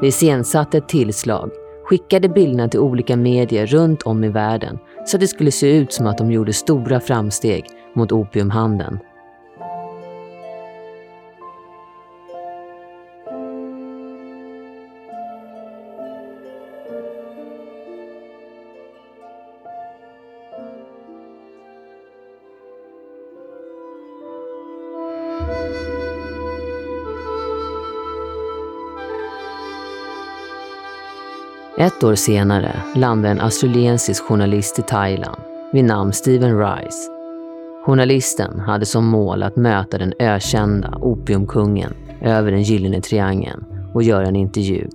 De 0.00 0.06
iscensatte 0.06 0.78
ett 0.78 0.88
tillslag, 0.88 1.50
skickade 1.90 2.28
bilderna 2.28 2.68
till 2.68 2.80
olika 2.80 3.16
medier 3.16 3.66
runt 3.66 4.02
om 4.02 4.24
i 4.24 4.28
världen 4.28 4.78
så 5.06 5.16
att 5.16 5.20
det 5.20 5.28
skulle 5.28 5.50
se 5.50 5.76
ut 5.76 5.92
som 5.92 6.06
att 6.06 6.18
de 6.18 6.32
gjorde 6.32 6.52
stora 6.52 7.00
framsteg 7.00 7.64
mot 7.94 8.12
opiumhandeln. 8.12 8.98
Ett 31.80 32.04
år 32.04 32.14
senare 32.14 32.82
landade 32.94 33.28
en 33.28 33.40
australiensisk 33.40 34.24
journalist 34.24 34.78
i 34.78 34.82
Thailand 34.82 35.40
vid 35.72 35.84
namn 35.84 36.12
Stephen 36.12 36.58
Rice. 36.58 37.10
Journalisten 37.86 38.60
hade 38.60 38.86
som 38.86 39.06
mål 39.06 39.42
att 39.42 39.56
möta 39.56 39.98
den 39.98 40.12
ökända 40.18 40.98
opiumkungen 41.00 41.94
över 42.20 42.50
den 42.50 42.62
gyllene 42.62 43.00
triangeln 43.00 43.64
och 43.94 44.02
göra 44.02 44.26
en 44.26 44.36
intervju. 44.36 44.88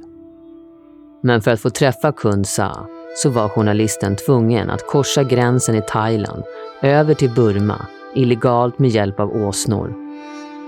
Men 1.23 1.41
för 1.41 1.51
att 1.51 1.59
få 1.59 1.69
träffa 1.69 2.11
Kun 2.11 2.45
Sa 2.45 2.87
så 3.15 3.29
var 3.29 3.49
journalisten 3.49 4.15
tvungen 4.15 4.69
att 4.69 4.87
korsa 4.87 5.23
gränsen 5.23 5.75
i 5.75 5.81
Thailand 5.81 6.43
över 6.81 7.13
till 7.13 7.29
Burma 7.29 7.85
illegalt 8.15 8.79
med 8.79 8.89
hjälp 8.89 9.19
av 9.19 9.35
åsnor 9.35 10.04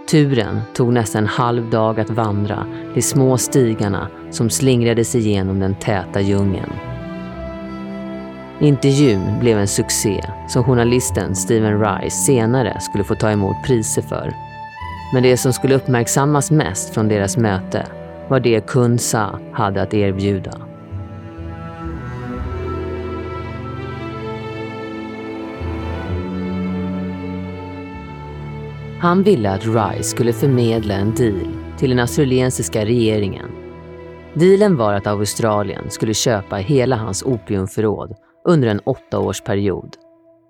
Turen 0.08 0.62
tog 0.74 0.94
nästan 0.94 1.24
en 1.24 1.30
halv 1.30 1.70
dag 1.70 2.00
att 2.00 2.10
vandra 2.10 2.66
de 2.94 3.02
små 3.02 3.38
stigarna 3.38 4.08
som 4.32 4.50
slingrade 4.50 5.06
sig 5.06 5.22
genom 5.22 5.60
den 5.60 5.76
täta 5.76 6.22
djungeln. 6.22 6.72
Intervjun 8.60 9.40
blev 9.40 9.58
en 9.58 9.68
succé 9.68 10.24
som 10.48 10.64
journalisten 10.64 11.36
Steven 11.36 11.80
Rice 11.80 12.16
senare 12.16 12.80
skulle 12.80 13.04
få 13.04 13.16
ta 13.16 13.32
emot 13.32 13.56
priser 13.66 14.02
för. 14.02 14.34
Men 15.14 15.24
det 15.24 15.38
som 15.38 15.54
skulle 15.54 15.76
uppmärksammas 15.76 16.52
mest 16.52 16.94
från 16.94 17.08
deras 17.08 17.38
möte 17.38 17.88
var 18.28 18.40
det 18.40 18.68
Kun 18.68 19.00
Sa 19.00 19.40
hade 19.54 19.82
att 19.82 19.94
erbjuda. 19.94 20.67
Han 29.00 29.24
ville 29.24 29.52
att 29.52 29.66
Rice 29.66 30.04
skulle 30.04 30.34
förmedla 30.34 30.94
en 30.94 31.16
deal 31.16 31.48
till 31.78 31.90
den 31.90 32.00
australiensiska 32.00 32.86
regeringen. 32.86 33.50
Dealen 34.34 34.78
var 34.78 34.94
att 34.94 35.08
Australien 35.08 35.90
skulle 35.90 36.14
köpa 36.14 36.56
hela 36.56 36.96
hans 36.96 37.24
opiumförråd 37.24 38.16
under 38.46 38.68
en 38.68 38.80
åttaårsperiod. 38.80 39.96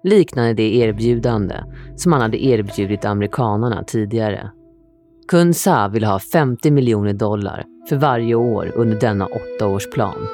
Liknande 0.03 0.53
det 0.53 0.75
erbjudande 0.75 1.55
som 1.95 2.11
han 2.11 2.21
hade 2.21 2.45
erbjudit 2.45 3.05
amerikanarna 3.05 3.83
tidigare. 3.83 4.51
Kun 5.27 5.53
Sa 5.53 5.87
ville 5.87 6.07
ha 6.07 6.19
50 6.19 6.71
miljoner 6.71 7.13
dollar 7.13 7.63
för 7.89 7.95
varje 7.95 8.35
år 8.35 8.71
under 8.75 8.99
denna 8.99 9.25
åttaårsplan. 9.25 10.27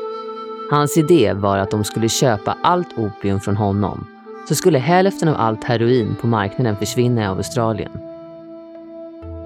Hans 0.71 0.97
idé 0.97 1.33
var 1.33 1.57
att 1.57 1.71
de 1.71 1.83
skulle 1.83 2.09
köpa 2.09 2.57
allt 2.63 2.97
opium 2.97 3.39
från 3.39 3.57
honom 3.57 4.12
så 4.47 4.55
skulle 4.55 4.79
hälften 4.79 5.27
av 5.27 5.35
allt 5.37 5.63
heroin 5.63 6.15
på 6.21 6.27
marknaden 6.27 6.75
försvinna 6.75 7.21
i 7.21 7.25
Australien. 7.25 7.91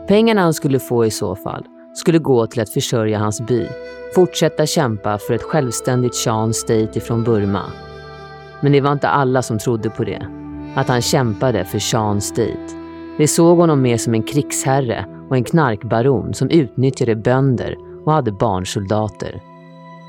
Pengarna 0.07 0.41
han 0.41 0.53
skulle 0.53 0.79
få 0.79 1.05
i 1.05 1.11
så 1.11 1.35
fall 1.35 1.65
skulle 1.93 2.19
gå 2.19 2.47
till 2.47 2.61
att 2.61 2.69
försörja 2.69 3.19
hans 3.19 3.41
by, 3.41 3.67
fortsätta 4.15 4.65
kämpa 4.65 5.17
för 5.17 5.33
ett 5.33 5.43
självständigt 5.43 6.15
Shan 6.15 6.53
State 6.53 6.97
ifrån 6.97 7.23
Burma. 7.23 7.63
Men 8.61 8.71
det 8.71 8.81
var 8.81 8.91
inte 8.91 9.07
alla 9.07 9.41
som 9.41 9.59
trodde 9.59 9.89
på 9.89 10.03
det. 10.03 10.27
Att 10.75 10.87
han 10.87 11.01
kämpade 11.01 11.65
för 11.65 11.79
Shan 11.79 12.21
State. 12.21 12.67
De 13.17 13.27
såg 13.27 13.57
honom 13.57 13.81
mer 13.81 13.97
som 13.97 14.13
en 14.13 14.23
krigsherre 14.23 15.05
och 15.29 15.35
en 15.35 15.43
knarkbaron 15.43 16.33
som 16.33 16.49
utnyttjade 16.49 17.15
bönder 17.15 17.75
och 18.05 18.13
hade 18.13 18.31
barnsoldater. 18.31 19.41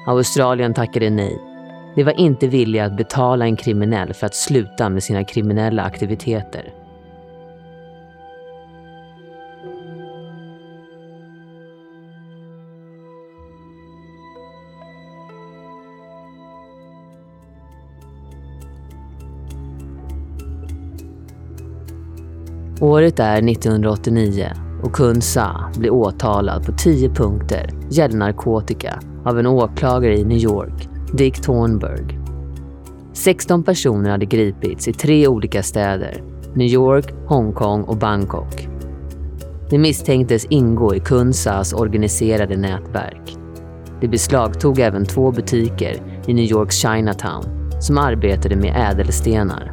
Australien 0.06 0.74
tackade 0.74 1.10
nej 1.10 1.47
de 1.94 2.04
var 2.04 2.20
inte 2.20 2.46
villiga 2.48 2.84
att 2.84 2.96
betala 2.96 3.44
en 3.44 3.56
kriminell 3.56 4.14
för 4.14 4.26
att 4.26 4.34
sluta 4.34 4.88
med 4.88 5.02
sina 5.02 5.24
kriminella 5.24 5.82
aktiviteter. 5.82 6.74
Året 22.80 23.20
är 23.20 23.50
1989 23.50 24.52
och 24.82 24.92
Kun 24.92 25.20
Sa 25.20 25.70
blir 25.78 25.90
åtalad 25.90 26.66
på 26.66 26.72
10 26.72 27.08
punkter 27.08 27.70
gällande 27.90 28.26
narkotika 28.26 29.00
av 29.24 29.38
en 29.38 29.46
åklagare 29.46 30.18
i 30.18 30.24
New 30.24 30.38
York 30.38 30.87
Dick 31.12 31.42
Thornburg. 31.42 32.18
16 33.12 33.62
personer 33.62 34.10
hade 34.10 34.26
gripits 34.26 34.88
i 34.88 34.92
tre 34.92 35.28
olika 35.28 35.62
städer, 35.62 36.22
New 36.54 36.66
York, 36.66 37.06
Hongkong 37.26 37.82
och 37.82 37.96
Bangkok. 37.96 38.68
De 39.70 39.78
misstänktes 39.78 40.44
ingå 40.44 40.94
i 40.94 41.00
Kunsas 41.00 41.72
organiserade 41.72 42.56
nätverk. 42.56 43.36
De 44.00 44.08
beslagtog 44.08 44.78
även 44.78 45.06
två 45.06 45.30
butiker 45.30 46.22
i 46.26 46.34
New 46.34 46.44
Yorks 46.44 46.76
Chinatown 46.76 47.44
som 47.80 47.98
arbetade 47.98 48.56
med 48.56 48.90
ädelstenar. 48.90 49.72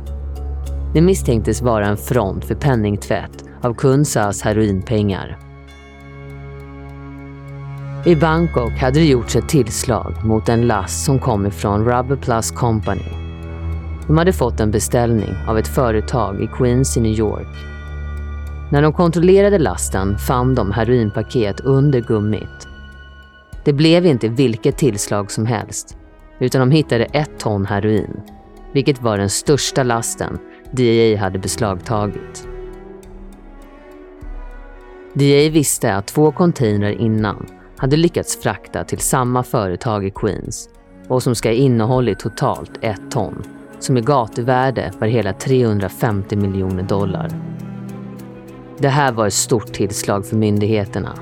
Det 0.94 1.02
misstänktes 1.02 1.62
vara 1.62 1.88
en 1.88 1.98
front 1.98 2.46
för 2.46 2.56
penningtvätt 2.56 3.46
av 3.62 3.74
Kunsas 3.74 4.42
heroinpengar. 4.42 5.45
I 8.08 8.16
Bangkok 8.16 8.72
hade 8.72 9.00
det 9.00 9.06
gjorts 9.06 9.36
ett 9.36 9.50
tillslag 9.50 10.14
mot 10.26 10.50
en 10.50 10.68
last 10.68 11.06
som 11.06 11.20
kom 11.20 11.46
ifrån 11.46 11.86
Rubber 11.86 12.16
Plus 12.16 12.52
Company. 12.52 13.12
De 14.08 14.18
hade 14.18 14.34
fått 14.34 14.60
en 14.60 14.72
beställning 14.72 15.34
av 15.48 15.58
ett 15.58 15.68
företag 15.68 16.44
i 16.44 16.48
Queens 16.48 16.98
i 16.98 17.02
New 17.02 17.20
York. 17.20 17.48
När 18.72 18.82
de 18.82 18.94
kontrollerade 18.94 19.60
lasten 19.60 20.18
fann 20.18 20.56
de 20.56 20.72
heroinpaket 20.72 21.60
under 21.60 22.02
gummit. 22.02 22.68
Det 23.64 23.74
blev 23.74 24.06
inte 24.06 24.28
vilket 24.28 24.78
tillslag 24.78 25.32
som 25.32 25.46
helst, 25.46 25.98
utan 26.40 26.60
de 26.60 26.72
hittade 26.72 27.06
ett 27.06 27.40
ton 27.40 27.66
heroin, 27.66 28.22
vilket 28.74 29.02
var 29.02 29.18
den 29.18 29.30
största 29.30 29.84
lasten 29.84 30.40
DEA 30.72 31.20
hade 31.20 31.40
beslagtagit. 31.40 32.48
DEA 35.14 35.50
visste 35.50 35.96
att 35.96 36.08
två 36.08 36.32
containrar 36.32 36.92
innan 36.92 37.46
hade 37.78 37.98
lyckats 37.98 38.42
frakta 38.42 38.84
till 38.84 39.00
samma 39.00 39.44
företag 39.44 40.06
i 40.06 40.12
Queens 40.12 40.70
och 41.08 41.24
som 41.24 41.36
ska 41.36 41.52
innehållit 41.52 42.20
totalt 42.20 42.72
ett 42.82 43.12
ton, 43.12 43.44
som 43.80 43.98
i 43.98 44.02
gatuvärde 44.02 44.92
var 45.00 45.08
hela 45.08 45.34
350 45.34 46.36
miljoner 46.36 46.84
dollar. 46.84 47.30
Det 48.78 48.90
här 48.90 49.12
var 49.12 49.28
ett 49.28 49.34
stort 49.34 49.74
tillslag 49.74 50.26
för 50.26 50.36
myndigheterna. 50.36 51.14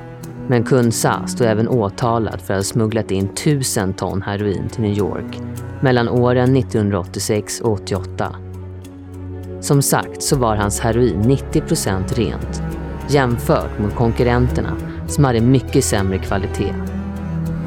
Men 0.47 0.63
Kunsa 0.63 1.27
stod 1.27 1.47
även 1.47 1.67
åtalad 1.67 2.41
för 2.41 2.53
att 2.53 2.59
ha 2.59 2.63
smugglat 2.63 3.11
in 3.11 3.27
tusen 3.27 3.93
ton 3.93 4.21
heroin 4.21 4.69
till 4.69 4.81
New 4.81 4.97
York 4.97 5.39
mellan 5.81 6.09
åren 6.09 6.57
1986 6.57 7.61
och 7.61 7.71
88. 7.71 8.35
Som 9.61 9.81
sagt 9.81 10.23
så 10.23 10.37
var 10.37 10.55
hans 10.55 10.79
heroin 10.79 11.21
90 11.21 11.61
procent 11.61 12.17
rent 12.17 12.63
jämfört 13.09 13.79
med 13.79 13.95
konkurrenterna 13.95 14.77
som 15.13 15.23
hade 15.23 15.41
mycket 15.41 15.83
sämre 15.83 16.17
kvalitet. 16.17 16.73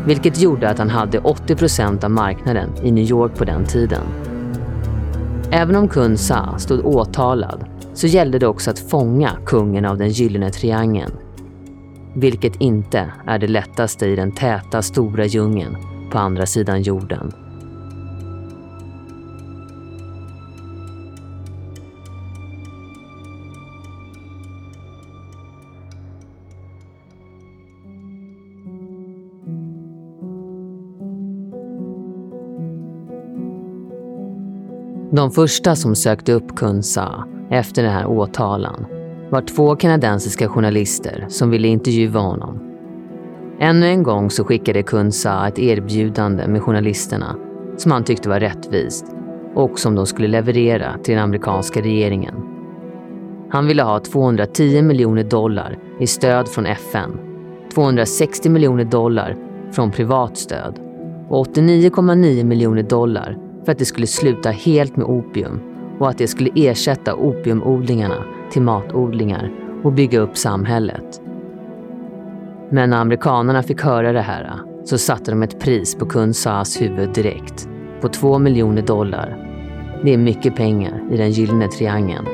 Vilket 0.07 0.40
gjorde 0.40 0.70
att 0.70 0.78
han 0.78 0.90
hade 0.90 1.18
80% 1.18 2.05
av 2.05 2.11
marknaden 2.11 2.70
i 2.82 2.92
New 2.92 3.05
York 3.05 3.34
på 3.34 3.44
den 3.44 3.64
tiden. 3.64 4.03
Även 5.51 5.76
om 5.76 5.88
Kun 5.88 6.18
Sa 6.18 6.59
stod 6.59 6.86
åtalad 6.86 7.64
så 7.94 8.07
gällde 8.07 8.38
det 8.38 8.47
också 8.47 8.70
att 8.70 8.78
fånga 8.78 9.30
kungen 9.47 9.84
av 9.84 9.99
den 9.99 10.09
gyllene 10.09 10.51
triangeln. 10.51 11.12
Vilket 12.14 12.57
inte 12.57 13.12
är 13.26 13.38
det 13.38 13.47
lättaste 13.49 14.07
i 14.07 14.16
den 14.16 14.32
täta 14.32 14.82
stora 14.82 15.24
djungeln 15.24 15.76
på 16.12 16.18
andra 16.18 16.47
sidan 16.47 16.82
jorden. 16.82 17.45
De 35.16 35.30
första 35.30 35.76
som 35.76 35.94
sökte 35.94 36.32
upp 36.32 36.56
Kunsa 36.56 37.24
efter 37.50 37.82
den 37.82 37.92
här 37.92 38.06
åtalan 38.06 38.86
var 39.30 39.40
två 39.40 39.76
kanadensiska 39.76 40.48
journalister 40.48 41.26
som 41.28 41.50
ville 41.50 41.68
intervjua 41.68 42.20
honom. 42.20 42.60
Ännu 43.60 43.86
en 43.86 44.02
gång 44.02 44.30
så 44.30 44.44
skickade 44.44 44.82
Kunsa 44.82 45.48
ett 45.48 45.58
erbjudande 45.58 46.46
med 46.46 46.62
journalisterna 46.62 47.36
som 47.76 47.92
han 47.92 48.04
tyckte 48.04 48.28
var 48.28 48.40
rättvist 48.40 49.06
och 49.54 49.78
som 49.78 49.94
de 49.94 50.06
skulle 50.06 50.28
leverera 50.28 50.98
till 51.02 51.14
den 51.14 51.24
amerikanska 51.24 51.80
regeringen. 51.80 52.34
Han 53.50 53.66
ville 53.66 53.82
ha 53.82 54.00
210 54.00 54.82
miljoner 54.82 55.24
dollar 55.24 55.78
i 56.00 56.06
stöd 56.06 56.48
från 56.48 56.66
FN, 56.66 57.18
260 57.74 58.50
miljoner 58.50 58.84
dollar 58.84 59.36
från 59.72 59.90
privat 59.90 60.36
stöd 60.36 60.80
och 61.28 61.46
89,9 61.46 62.44
miljoner 62.44 62.82
dollar 62.82 63.45
för 63.66 63.72
att 63.72 63.78
det 63.78 63.84
skulle 63.84 64.06
sluta 64.06 64.50
helt 64.50 64.96
med 64.96 65.06
opium 65.06 65.60
och 65.98 66.08
att 66.08 66.18
det 66.18 66.26
skulle 66.26 66.50
ersätta 66.54 67.14
opiumodlingarna 67.14 68.24
till 68.50 68.62
matodlingar 68.62 69.52
och 69.84 69.92
bygga 69.92 70.20
upp 70.20 70.36
samhället. 70.36 71.20
Men 72.70 72.90
när 72.90 73.00
amerikanerna 73.00 73.62
fick 73.62 73.82
höra 73.82 74.12
det 74.12 74.20
här 74.20 74.60
så 74.84 74.98
satte 74.98 75.30
de 75.30 75.42
ett 75.42 75.60
pris 75.60 75.94
på 75.94 76.06
kung 76.06 76.34
Saas 76.34 76.80
huvud 76.80 77.12
direkt, 77.12 77.68
på 78.00 78.08
två 78.08 78.38
miljoner 78.38 78.82
dollar. 78.82 79.42
Det 80.04 80.14
är 80.14 80.18
mycket 80.18 80.56
pengar 80.56 81.02
i 81.12 81.16
den 81.16 81.30
gyllene 81.30 81.68
triangeln 81.68 82.26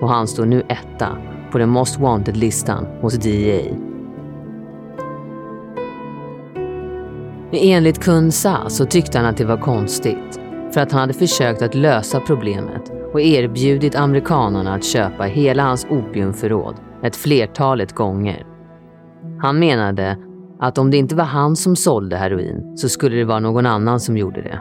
och 0.00 0.08
han 0.08 0.26
står 0.26 0.46
nu 0.46 0.62
etta 0.68 1.08
på 1.52 1.58
den 1.58 1.68
Most 1.68 1.98
Wanted-listan 1.98 2.86
hos 3.00 3.14
DEA. 3.14 3.74
Enligt 7.52 8.04
Kun 8.04 8.32
Sa 8.32 8.68
så 8.68 8.86
tyckte 8.86 9.18
han 9.18 9.26
att 9.26 9.36
det 9.36 9.44
var 9.44 9.56
konstigt 9.56 10.39
för 10.72 10.80
att 10.80 10.92
han 10.92 11.00
hade 11.00 11.12
försökt 11.12 11.62
att 11.62 11.74
lösa 11.74 12.20
problemet 12.20 12.92
och 13.12 13.20
erbjudit 13.20 13.94
amerikanerna 13.94 14.74
att 14.74 14.84
köpa 14.84 15.24
hela 15.24 15.62
hans 15.62 15.86
opiumförråd 15.90 16.74
ett 17.02 17.16
flertalet 17.16 17.92
gånger. 17.92 18.46
Han 19.40 19.58
menade 19.58 20.16
att 20.60 20.78
om 20.78 20.90
det 20.90 20.96
inte 20.96 21.14
var 21.14 21.24
han 21.24 21.56
som 21.56 21.76
sålde 21.76 22.16
heroin 22.16 22.76
så 22.76 22.88
skulle 22.88 23.16
det 23.16 23.24
vara 23.24 23.40
någon 23.40 23.66
annan 23.66 24.00
som 24.00 24.16
gjorde 24.16 24.42
det. 24.42 24.60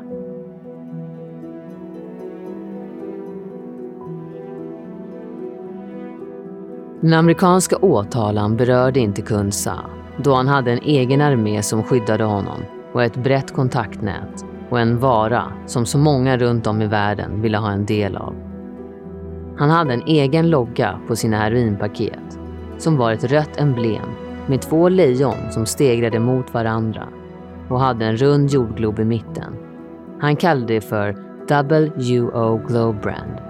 Den 7.02 7.14
amerikanska 7.14 7.78
åtalan 7.78 8.58
berörde 8.58 9.00
inte 9.00 9.22
Kunsa 9.22 9.80
då 10.24 10.34
han 10.34 10.48
hade 10.48 10.72
en 10.72 10.80
egen 10.84 11.22
armé 11.22 11.64
som 11.64 11.84
skyddade 11.84 12.24
honom 12.24 12.60
och 12.94 13.04
ett 13.04 13.18
brett 13.18 13.54
kontaktnät 13.54 14.46
och 14.70 14.80
en 14.80 15.00
vara 15.00 15.44
som 15.66 15.86
så 15.86 15.98
många 15.98 16.38
runt 16.38 16.68
om 16.68 16.82
i 16.82 16.88
världen 16.88 17.42
ville 17.42 17.58
ha 17.58 17.72
en 17.72 17.86
del 17.86 18.18
av. 18.18 18.36
Han 19.58 19.70
hade 19.70 19.94
en 19.94 20.04
egen 20.06 20.50
logga 20.50 21.00
på 21.08 21.16
sina 21.16 21.38
heroinpaket 21.38 22.40
som 22.78 22.98
var 22.98 23.12
ett 23.12 23.24
rött 23.24 23.60
emblem 23.60 24.06
med 24.48 24.62
två 24.62 24.90
lejon 24.90 25.52
som 25.52 25.66
stegrade 25.66 26.20
mot 26.20 26.54
varandra 26.54 27.08
och 27.70 27.80
hade 27.80 28.06
en 28.06 28.18
rund 28.18 28.50
jordglob 28.50 29.00
i 29.00 29.06
mitten. 29.06 29.54
Han 30.22 30.36
kallade 30.36 30.74
det 30.74 30.82
för 30.82 31.16
WO 31.50 32.62
Globe 32.68 33.00
Brand. 33.02 33.42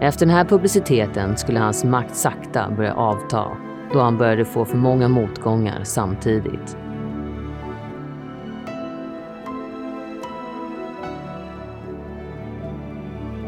Efter 0.00 0.26
den 0.26 0.34
här 0.34 0.44
publiciteten 0.44 1.36
skulle 1.36 1.60
hans 1.60 1.84
makt 1.84 2.16
sakta 2.16 2.70
börja 2.76 2.94
avta 2.94 3.46
då 3.92 4.00
han 4.00 4.18
började 4.18 4.44
få 4.44 4.64
för 4.64 4.76
många 4.76 5.08
motgångar 5.08 5.80
samtidigt. 5.82 6.76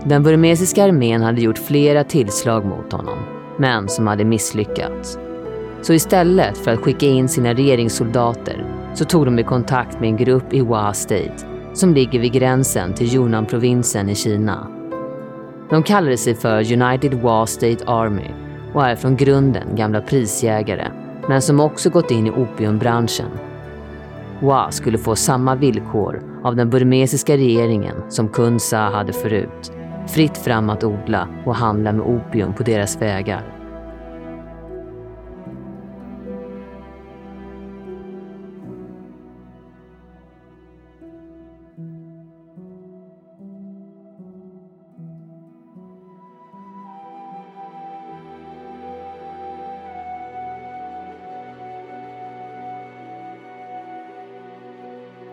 Den 0.07 0.23
burmesiska 0.23 0.85
armén 0.85 1.23
hade 1.23 1.41
gjort 1.41 1.59
flera 1.59 2.05
tillslag 2.05 2.65
mot 2.65 2.93
honom, 2.93 3.19
men 3.59 3.89
som 3.89 4.07
hade 4.07 4.25
misslyckats. 4.25 5.19
Så 5.83 5.93
istället 5.93 6.59
för 6.59 6.71
att 6.71 6.81
skicka 6.81 7.07
in 7.07 7.29
sina 7.29 7.55
regeringssoldater 7.55 8.65
så 8.95 9.05
tog 9.05 9.25
de 9.25 9.39
i 9.39 9.43
kontakt 9.43 10.01
med 10.01 10.09
en 10.09 10.17
grupp 10.17 10.53
i 10.53 10.59
Hua 10.59 10.93
State 10.93 11.35
som 11.73 11.95
ligger 11.95 12.21
vid 12.21 12.33
gränsen 12.33 12.95
till 12.95 13.15
Yunnan-provinsen 13.15 14.09
i 14.09 14.15
Kina. 14.15 14.69
De 15.71 15.83
kallade 15.83 16.17
sig 16.17 16.35
för 16.35 16.73
United 16.83 17.15
Hua 17.15 17.47
State 17.47 17.85
Army 17.87 18.31
och 18.75 18.87
är 18.87 18.97
från 18.97 19.17
grunden 19.17 19.77
gamla 19.77 20.01
prisjägare, 20.01 20.89
men 21.29 21.43
som 21.43 21.61
också 21.61 21.91
gått 21.91 22.11
in 22.11 22.27
i 22.27 22.31
opiumbranschen. 22.31 23.31
Hua 24.41 24.71
skulle 24.71 24.99
få 24.99 25.17
samma 25.17 25.55
villkor 25.55 26.23
av 26.45 26.57
den 26.57 26.71
burmesiska 26.71 27.37
regeringen 27.37 27.97
som 28.09 28.29
Kun 28.29 28.61
Sa 28.61 28.91
hade 28.91 29.13
förut. 29.13 29.73
Fritt 30.07 30.39
fram 30.39 30.71
att 30.71 30.85
odla 30.85 31.29
och 31.45 31.55
handla 31.55 31.93
med 31.93 32.07
opium 32.07 32.55
på 32.55 32.63
deras 32.63 33.03
vägar. 33.03 33.55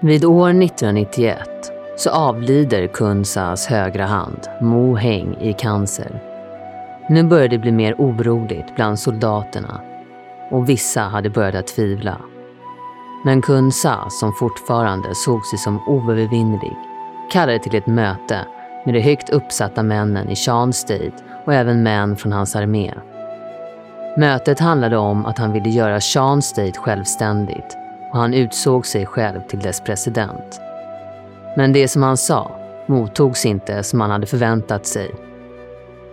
Vid 0.04 0.26
år 0.26 0.50
1991 0.50 1.71
så 1.96 2.10
avlider 2.10 2.88
Kunsas 2.88 3.68
högra 3.68 4.06
hand, 4.06 4.48
Mo 4.62 4.96
Heng, 4.96 5.38
i 5.42 5.54
cancer. 5.54 6.22
Nu 7.10 7.24
började 7.24 7.48
det 7.48 7.60
bli 7.60 7.72
mer 7.72 7.96
oroligt 7.98 8.76
bland 8.76 9.00
soldaterna 9.00 9.82
och 10.52 10.70
vissa 10.70 11.02
hade 11.02 11.30
börjat 11.30 11.68
tvivla. 11.68 12.18
Men 13.26 13.42
Kunsa, 13.42 14.10
som 14.10 14.34
fortfarande 14.34 15.16
såg 15.16 15.46
sig 15.46 15.60
som 15.60 15.88
oövervinnerlig, 15.88 16.76
kallade 17.32 17.60
till 17.60 17.76
ett 17.76 17.88
möte 17.88 18.40
med 18.86 18.94
de 18.94 19.02
högt 19.02 19.30
uppsatta 19.30 19.84
männen 19.84 20.30
i 20.30 20.36
Shan 20.36 20.74
State 20.74 21.12
och 21.46 21.54
även 21.54 21.84
män 21.84 22.16
från 22.16 22.32
hans 22.32 22.56
armé. 22.56 22.94
Mötet 24.18 24.60
handlade 24.60 24.98
om 24.98 25.26
att 25.26 25.38
han 25.38 25.54
ville 25.54 25.70
göra 25.70 26.02
Shan 26.02 26.42
State 26.42 26.80
självständigt 26.80 27.78
och 28.12 28.18
han 28.20 28.34
utsåg 28.34 28.86
sig 28.86 29.06
själv 29.06 29.42
till 29.42 29.60
dess 29.60 29.82
president. 29.82 30.62
Men 31.56 31.74
det 31.74 31.88
som 31.88 32.04
han 32.04 32.18
sa 32.18 32.52
mottogs 32.88 33.46
inte 33.46 33.84
som 33.84 34.02
han 34.02 34.12
hade 34.12 34.28
förväntat 34.28 34.86
sig. 34.86 35.12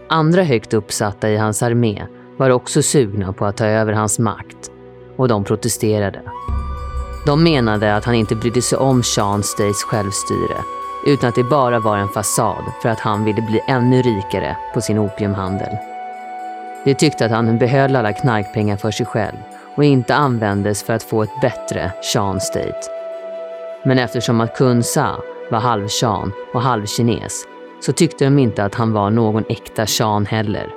Andra 0.09 0.43
högt 0.43 0.75
uppsatta 0.75 1.31
i 1.31 1.37
hans 1.37 1.63
armé 1.63 2.03
var 2.37 2.51
också 2.51 2.83
sugna 2.83 3.33
på 3.33 3.47
att 3.47 3.57
ta 3.57 3.67
över 3.67 3.93
hans 3.93 4.19
makt 4.19 4.71
och 5.17 5.29
de 5.29 5.45
protesterade. 5.45 6.23
De 7.27 7.45
menade 7.45 7.97
att 7.97 8.05
han 8.05 8.15
inte 8.15 8.35
brydde 8.35 8.63
sig 8.63 8.79
om 8.79 9.03
Sean 9.03 9.43
Stays 9.43 9.83
självstyre 9.83 10.57
utan 11.07 11.29
att 11.29 11.35
det 11.35 11.45
bara 11.45 11.81
var 11.81 11.97
en 11.97 12.09
fasad 12.09 12.65
för 12.83 12.89
att 12.89 13.01
han 13.01 13.25
ville 13.25 13.43
bli 13.43 13.61
ännu 13.67 14.03
rikare 14.03 14.57
på 14.75 14.81
sin 14.81 14.99
opiumhandel. 14.99 15.77
De 16.85 16.95
tyckte 16.95 17.25
att 17.25 17.31
han 17.31 17.59
behöll 17.59 17.97
alla 17.97 18.13
knarkpengar 18.13 18.77
för 18.77 18.91
sig 18.91 19.07
själv 19.07 19.37
och 19.77 19.85
inte 19.85 20.15
användes 20.15 20.83
för 20.83 20.93
att 20.93 21.03
få 21.03 21.23
ett 21.23 21.41
bättre 21.41 21.93
Sean 22.03 22.41
State. 22.41 22.98
Men 23.89 23.99
eftersom 23.99 24.41
att 24.41 24.57
Kun 24.57 24.83
Sa 24.83 25.23
var 25.51 25.59
halvshan 25.59 26.33
och 26.55 26.63
halvkines 26.63 27.45
så 27.81 27.93
tyckte 27.93 28.25
de 28.25 28.39
inte 28.39 28.65
att 28.65 28.75
han 28.75 28.93
var 28.93 29.11
någon 29.11 29.45
äkta 29.49 29.87
Shan 29.87 30.27
heller. 30.27 30.75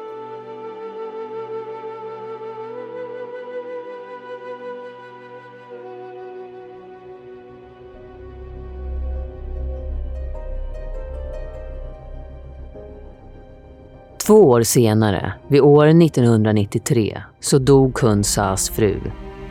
Två 14.27 14.49
år 14.49 14.63
senare, 14.63 15.33
vid 15.47 15.61
år 15.61 15.87
1993, 15.87 17.23
så 17.39 17.57
dog 17.57 17.93
Kun 17.93 18.23
Sas 18.23 18.69
fru 18.69 18.99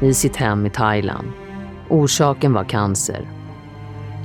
i 0.00 0.14
sitt 0.14 0.36
hem 0.36 0.66
i 0.66 0.70
Thailand. 0.70 1.28
Orsaken 1.88 2.52
var 2.52 2.64
cancer. 2.64 3.39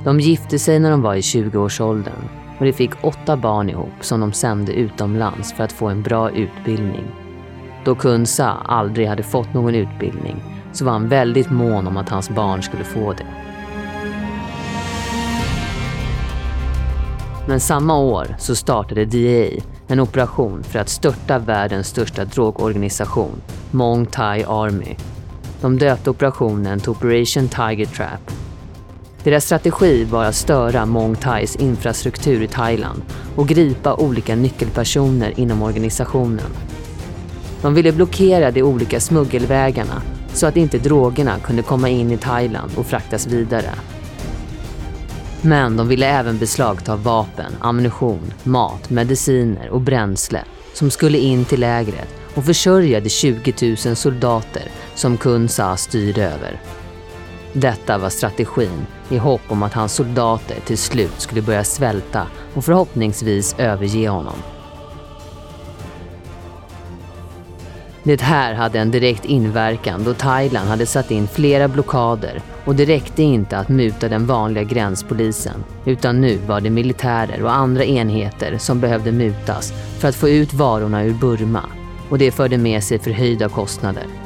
De 0.06 0.20
gifte 0.20 0.58
sig 0.58 0.78
när 0.78 0.90
de 0.90 1.02
var 1.02 1.14
i 1.14 1.20
20-årsåldern 1.20 2.28
och 2.58 2.64
de 2.64 2.72
fick 2.72 2.90
åtta 3.04 3.36
barn 3.36 3.70
ihop 3.70 3.92
som 4.00 4.20
de 4.20 4.32
sände 4.32 4.72
utomlands 4.72 5.52
för 5.52 5.64
att 5.64 5.72
få 5.72 5.88
en 5.88 6.02
bra 6.02 6.30
utbildning. 6.30 7.04
Då 7.84 7.94
Kunsa 7.94 8.56
aldrig 8.64 9.08
hade 9.08 9.22
fått 9.22 9.54
någon 9.54 9.74
utbildning 9.74 10.42
så 10.72 10.84
var 10.84 10.92
han 10.92 11.08
väldigt 11.08 11.50
mån 11.50 11.86
om 11.86 11.96
att 11.96 12.08
hans 12.08 12.30
barn 12.30 12.62
skulle 12.62 12.84
få 12.84 13.12
det. 13.12 13.26
Men 17.48 17.60
samma 17.60 17.98
år 17.98 18.36
så 18.38 18.54
startade 18.54 19.04
DA 19.04 19.62
en 19.88 20.00
operation 20.00 20.62
för 20.62 20.78
att 20.78 20.88
störta 20.88 21.38
världens 21.38 21.88
största 21.88 22.24
drogorganisation, 22.24 23.42
Mong 23.70 24.06
Thai 24.06 24.44
Army. 24.44 24.96
De 25.60 25.78
döpte 25.78 26.10
operationen 26.10 26.80
till 26.80 26.90
Operation 26.90 27.48
Tiger 27.48 27.86
Trap. 27.86 28.45
Deras 29.26 29.44
strategi 29.44 30.04
var 30.04 30.24
att 30.24 30.34
störa 30.34 30.86
Mong 30.86 31.16
Thais 31.16 31.56
infrastruktur 31.56 32.42
i 32.42 32.48
Thailand 32.48 33.02
och 33.36 33.48
gripa 33.48 33.94
olika 33.94 34.36
nyckelpersoner 34.36 35.40
inom 35.40 35.62
organisationen. 35.62 36.50
De 37.62 37.74
ville 37.74 37.92
blockera 37.92 38.50
de 38.50 38.62
olika 38.62 39.00
smuggelvägarna 39.00 40.02
så 40.32 40.46
att 40.46 40.56
inte 40.56 40.78
drogerna 40.78 41.38
kunde 41.38 41.62
komma 41.62 41.88
in 41.88 42.10
i 42.10 42.16
Thailand 42.16 42.70
och 42.76 42.86
fraktas 42.86 43.26
vidare. 43.26 43.70
Men 45.42 45.76
de 45.76 45.88
ville 45.88 46.06
även 46.06 46.38
beslagta 46.38 46.96
vapen, 46.96 47.52
ammunition, 47.60 48.32
mat, 48.42 48.90
mediciner 48.90 49.68
och 49.70 49.80
bränsle 49.80 50.44
som 50.72 50.90
skulle 50.90 51.18
in 51.18 51.44
till 51.44 51.60
lägret 51.60 52.08
och 52.34 52.44
försörja 52.44 53.00
de 53.00 53.10
20 53.10 53.76
000 53.86 53.96
soldater 53.96 54.62
som 54.94 55.16
Kun 55.16 55.48
Sa 55.48 55.76
styrde 55.76 56.24
över. 56.24 56.60
Detta 57.52 57.98
var 57.98 58.08
strategin 58.08 58.86
i 59.08 59.16
hopp 59.18 59.40
om 59.48 59.62
att 59.62 59.74
hans 59.74 59.92
soldater 59.92 60.56
till 60.64 60.78
slut 60.78 61.20
skulle 61.20 61.42
börja 61.42 61.64
svälta 61.64 62.26
och 62.54 62.64
förhoppningsvis 62.64 63.54
överge 63.58 64.08
honom. 64.08 64.36
Det 68.06 68.20
här 68.20 68.54
hade 68.54 68.78
en 68.78 68.90
direkt 68.90 69.24
inverkan 69.24 70.04
då 70.04 70.14
Thailand 70.14 70.68
hade 70.68 70.86
satt 70.86 71.10
in 71.10 71.28
flera 71.28 71.68
blockader 71.68 72.42
och 72.64 72.74
det 72.74 72.84
räckte 72.84 73.22
inte 73.22 73.58
att 73.58 73.68
muta 73.68 74.08
den 74.08 74.26
vanliga 74.26 74.64
gränspolisen 74.64 75.64
utan 75.84 76.20
nu 76.20 76.36
var 76.36 76.60
det 76.60 76.70
militärer 76.70 77.42
och 77.42 77.54
andra 77.54 77.84
enheter 77.84 78.58
som 78.58 78.80
behövde 78.80 79.12
mutas 79.12 79.72
för 79.98 80.08
att 80.08 80.14
få 80.14 80.28
ut 80.28 80.54
varorna 80.54 81.04
ur 81.04 81.14
Burma 81.14 81.62
och 82.10 82.18
det 82.18 82.30
förde 82.30 82.58
med 82.58 82.84
sig 82.84 82.98
förhöjda 82.98 83.48
kostnader. 83.48 84.25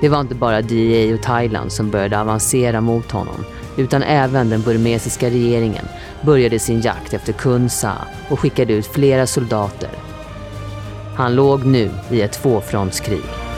Det 0.00 0.08
var 0.08 0.20
inte 0.20 0.34
bara 0.34 0.62
DEA 0.62 1.14
och 1.14 1.22
Thailand 1.22 1.72
som 1.72 1.90
började 1.90 2.20
avancera 2.20 2.80
mot 2.80 3.10
honom 3.10 3.44
utan 3.76 4.02
även 4.02 4.50
den 4.50 4.62
burmesiska 4.62 5.30
regeringen 5.30 5.84
började 6.22 6.58
sin 6.58 6.80
jakt 6.80 7.14
efter 7.14 7.32
Kun 7.32 7.70
Sa 7.70 7.92
och 8.30 8.40
skickade 8.40 8.72
ut 8.72 8.86
flera 8.86 9.26
soldater 9.26 9.90
han 11.20 11.34
låg 11.34 11.64
nu 11.64 11.90
i 12.10 12.20
ett 12.20 12.32
tvåfrontskrig. 12.32 13.49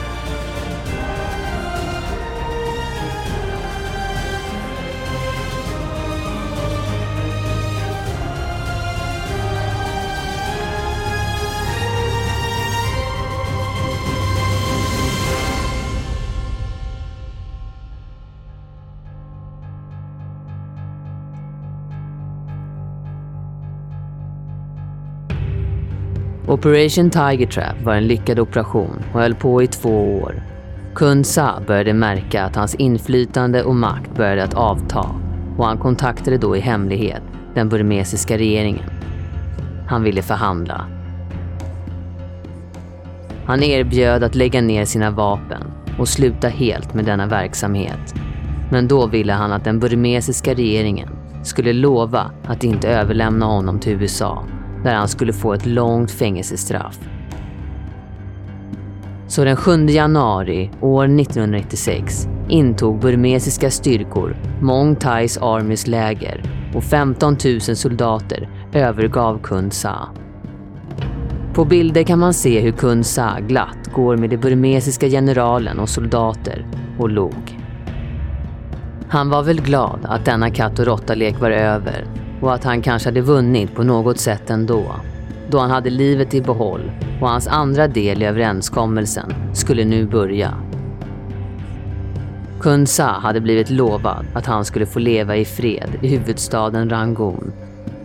Operation 26.63 27.09
Tiger 27.09 27.47
Trap 27.47 27.81
var 27.83 27.95
en 27.95 28.07
lyckad 28.07 28.39
operation 28.39 29.03
och 29.13 29.19
höll 29.19 29.35
på 29.35 29.63
i 29.63 29.67
två 29.67 30.19
år. 30.21 30.43
Kun 30.95 31.23
Sa 31.23 31.61
började 31.67 31.93
märka 31.93 32.43
att 32.43 32.55
hans 32.55 32.75
inflytande 32.75 33.63
och 33.63 33.75
makt 33.75 34.15
började 34.15 34.43
att 34.43 34.53
avta 34.53 35.05
och 35.57 35.65
han 35.65 35.77
kontaktade 35.77 36.37
då 36.37 36.57
i 36.57 36.59
hemlighet 36.59 37.21
den 37.53 37.69
burmesiska 37.69 38.37
regeringen. 38.37 38.89
Han 39.87 40.03
ville 40.03 40.21
förhandla. 40.21 40.85
Han 43.45 43.63
erbjöd 43.63 44.23
att 44.23 44.35
lägga 44.35 44.61
ner 44.61 44.85
sina 44.85 45.11
vapen 45.11 45.63
och 45.99 46.07
sluta 46.07 46.47
helt 46.47 46.93
med 46.93 47.05
denna 47.05 47.27
verksamhet. 47.27 48.15
Men 48.71 48.87
då 48.87 49.07
ville 49.07 49.33
han 49.33 49.51
att 49.51 49.63
den 49.63 49.79
burmesiska 49.79 50.53
regeringen 50.53 51.09
skulle 51.43 51.73
lova 51.73 52.31
att 52.45 52.63
inte 52.63 52.89
överlämna 52.89 53.45
honom 53.45 53.79
till 53.79 53.93
USA 53.93 54.43
där 54.83 54.95
han 54.95 55.07
skulle 55.07 55.33
få 55.33 55.53
ett 55.53 55.65
långt 55.65 56.11
fängelsestraff. 56.11 56.99
Så 59.27 59.43
den 59.43 59.55
7 59.55 59.85
januari 59.85 60.71
år 60.81 61.03
1996 61.03 62.27
intog 62.49 62.99
burmesiska 62.99 63.71
styrkor 63.71 64.35
Mong 64.61 64.95
Thais 64.95 65.37
Armys 65.37 65.87
läger 65.87 66.43
och 66.75 66.83
15 66.83 67.37
000 67.45 67.61
soldater 67.61 68.49
övergav 68.73 69.39
Kun 69.43 69.71
Sa. 69.71 70.09
På 71.53 71.65
bilder 71.65 72.03
kan 72.03 72.19
man 72.19 72.33
se 72.33 72.59
hur 72.59 72.71
Kun 72.71 73.03
Sa 73.03 73.39
glatt 73.39 73.93
går 73.93 74.17
med 74.17 74.29
den 74.29 74.39
burmesiska 74.39 75.07
generalen 75.07 75.79
och 75.79 75.89
soldater 75.89 76.65
och 76.99 77.09
log. 77.09 77.59
Han 79.09 79.29
var 79.29 79.43
väl 79.43 79.61
glad 79.61 79.99
att 80.03 80.25
denna 80.25 80.49
katt 80.49 80.79
och 80.79 80.85
råttalek 80.85 81.39
var 81.39 81.51
över 81.51 82.05
och 82.43 82.53
att 82.53 82.63
han 82.63 82.81
kanske 82.81 83.09
hade 83.09 83.21
vunnit 83.21 83.75
på 83.75 83.83
något 83.83 84.19
sätt 84.19 84.49
ändå. 84.49 84.95
Då 85.49 85.59
han 85.59 85.71
hade 85.71 85.89
livet 85.89 86.33
i 86.33 86.41
behåll 86.41 86.91
och 87.21 87.29
hans 87.29 87.47
andra 87.47 87.87
del 87.87 88.21
i 88.21 88.25
överenskommelsen 88.25 89.33
skulle 89.53 89.85
nu 89.85 90.05
börja. 90.05 90.53
Kun 92.61 92.87
Sa 92.87 93.19
hade 93.19 93.41
blivit 93.41 93.69
lovad 93.69 94.25
att 94.33 94.45
han 94.45 94.65
skulle 94.65 94.85
få 94.85 94.99
leva 94.99 95.35
i 95.35 95.45
fred 95.45 95.89
i 96.01 96.07
huvudstaden 96.07 96.89
Rangoon. 96.89 97.53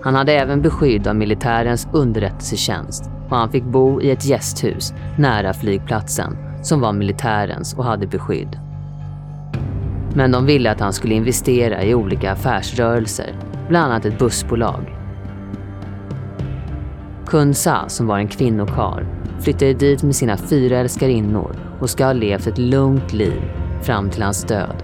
Han 0.03 0.15
hade 0.15 0.33
även 0.33 0.63
beskydd 0.63 1.07
av 1.07 1.17
militärens 1.17 1.89
underrättelsetjänst 1.93 3.11
och 3.29 3.37
han 3.37 3.51
fick 3.51 3.65
bo 3.65 4.01
i 4.03 4.11
ett 4.11 4.25
gästhus 4.25 4.93
nära 5.17 5.53
flygplatsen 5.53 6.37
som 6.63 6.81
var 6.81 6.93
militärens 6.93 7.75
och 7.75 7.85
hade 7.85 8.07
beskydd. 8.07 8.59
Men 10.15 10.33
de 10.33 10.47
ville 10.47 10.71
att 10.71 10.81
han 10.81 10.93
skulle 10.93 11.15
investera 11.15 11.85
i 11.85 11.95
olika 11.95 12.33
affärsrörelser 12.33 13.35
bland 13.69 13.93
annat 13.93 14.05
ett 14.05 14.19
bussbolag. 14.19 14.97
Kun 17.27 17.55
Sa, 17.55 17.89
som 17.89 18.07
var 18.07 18.19
en 18.19 18.29
kvinnokar, 18.29 19.07
flyttade 19.41 19.73
dit 19.73 20.03
med 20.03 20.17
sina 20.17 20.37
fyra 20.37 20.79
älskarinnor 20.79 21.57
och 21.81 21.91
ska 21.91 22.05
ha 22.05 22.13
levt 22.13 22.47
ett 22.47 22.59
lugnt 22.59 23.13
liv 23.13 23.43
fram 23.83 24.11
till 24.11 24.23
hans 24.23 24.45
död. 24.45 24.83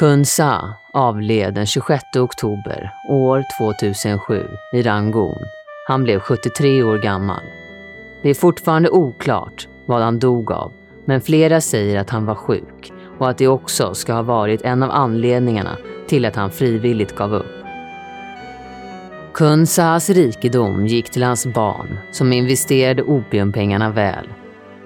Kun 0.00 0.24
Sa 0.24 0.74
avled 0.94 1.54
den 1.54 1.66
26 1.66 2.02
oktober 2.16 2.92
år 3.10 3.44
2007 3.58 4.46
i 4.72 4.82
Rangoon 4.82 5.63
han 5.86 6.04
blev 6.04 6.20
73 6.20 6.82
år 6.82 6.98
gammal. 6.98 7.42
Det 8.22 8.30
är 8.30 8.34
fortfarande 8.34 8.90
oklart 8.90 9.68
vad 9.86 10.02
han 10.02 10.18
dog 10.18 10.52
av, 10.52 10.72
men 11.04 11.20
flera 11.20 11.60
säger 11.60 12.00
att 12.00 12.10
han 12.10 12.26
var 12.26 12.34
sjuk 12.34 12.92
och 13.18 13.30
att 13.30 13.38
det 13.38 13.48
också 13.48 13.94
ska 13.94 14.12
ha 14.12 14.22
varit 14.22 14.62
en 14.62 14.82
av 14.82 14.90
anledningarna 14.90 15.76
till 16.06 16.24
att 16.24 16.36
han 16.36 16.50
frivilligt 16.50 17.16
gav 17.16 17.34
upp. 17.34 17.64
Kun 19.34 19.66
Sahas 19.66 20.10
rikedom 20.10 20.86
gick 20.86 21.10
till 21.10 21.22
hans 21.22 21.46
barn 21.46 21.98
som 22.12 22.32
investerade 22.32 23.02
opiumpengarna 23.02 23.90
väl. 23.90 24.28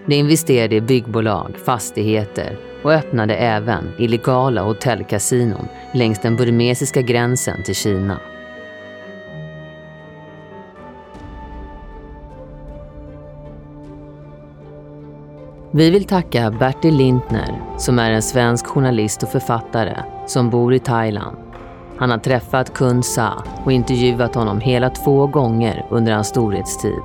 De 0.07 0.15
investerade 0.15 0.77
i 0.77 0.81
byggbolag, 0.81 1.57
fastigheter 1.65 2.59
och 2.83 2.93
öppnade 2.93 3.37
även 3.37 3.93
illegala 3.99 4.63
hotellkasinon 4.63 5.69
längs 5.95 6.21
den 6.21 6.37
burmesiska 6.37 7.03
gränsen 7.03 7.63
till 7.63 7.75
Kina. 7.75 8.21
Vi 15.71 15.91
vill 15.91 16.05
tacka 16.05 16.51
Bertil 16.51 16.97
Lintner 16.97 17.63
som 17.77 17.99
är 17.99 18.11
en 18.11 18.23
svensk 18.23 18.67
journalist 18.67 19.23
och 19.23 19.29
författare 19.29 19.97
som 20.27 20.51
bor 20.51 20.75
i 20.75 20.79
Thailand. 20.79 21.37
Han 21.99 22.11
har 22.11 22.19
träffat 22.19 22.75
Kun 22.75 23.03
Sa 23.03 23.45
och 23.65 23.73
intervjuat 23.73 24.35
honom 24.35 24.61
hela 24.61 24.91
två 24.91 25.27
gånger 25.27 25.87
under 25.91 26.13
hans 26.13 26.29
storhetstid. 26.29 27.03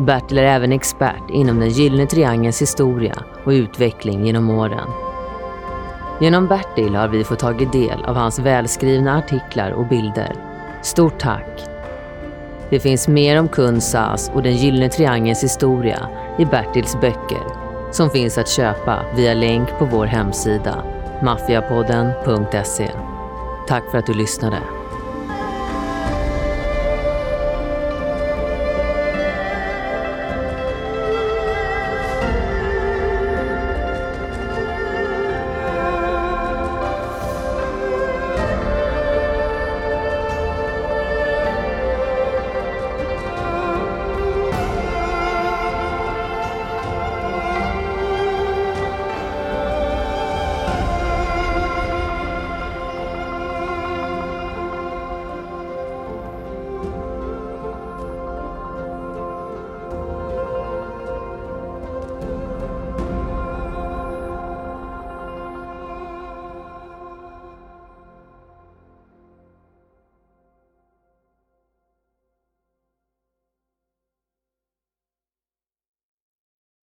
Bertil 0.00 0.38
är 0.38 0.42
även 0.42 0.72
expert 0.72 1.30
inom 1.32 1.60
den 1.60 1.68
gyllene 1.68 2.06
triangelns 2.06 2.62
historia 2.62 3.22
och 3.44 3.50
utveckling 3.50 4.26
genom 4.26 4.50
åren. 4.50 4.88
Genom 6.20 6.46
Bertil 6.46 6.94
har 6.94 7.08
vi 7.08 7.24
fått 7.24 7.38
tagit 7.38 7.72
del 7.72 8.04
av 8.04 8.16
hans 8.16 8.38
välskrivna 8.38 9.18
artiklar 9.18 9.70
och 9.70 9.86
bilder. 9.86 10.32
Stort 10.82 11.18
tack! 11.18 11.71
Det 12.72 12.80
finns 12.80 13.08
mer 13.08 13.40
om 13.40 13.48
Kunsas 13.48 14.30
och 14.34 14.42
den 14.42 14.56
gyllene 14.56 14.88
triangelns 14.88 15.44
historia 15.44 16.08
i 16.38 16.44
Bertils 16.44 17.00
böcker 17.00 17.42
som 17.90 18.10
finns 18.10 18.38
att 18.38 18.48
köpa 18.48 19.00
via 19.16 19.34
länk 19.34 19.68
på 19.78 19.84
vår 19.84 20.06
hemsida 20.06 20.84
maffiapodden.se. 21.22 22.90
Tack 23.68 23.90
för 23.90 23.98
att 23.98 24.06
du 24.06 24.14
lyssnade. 24.14 24.58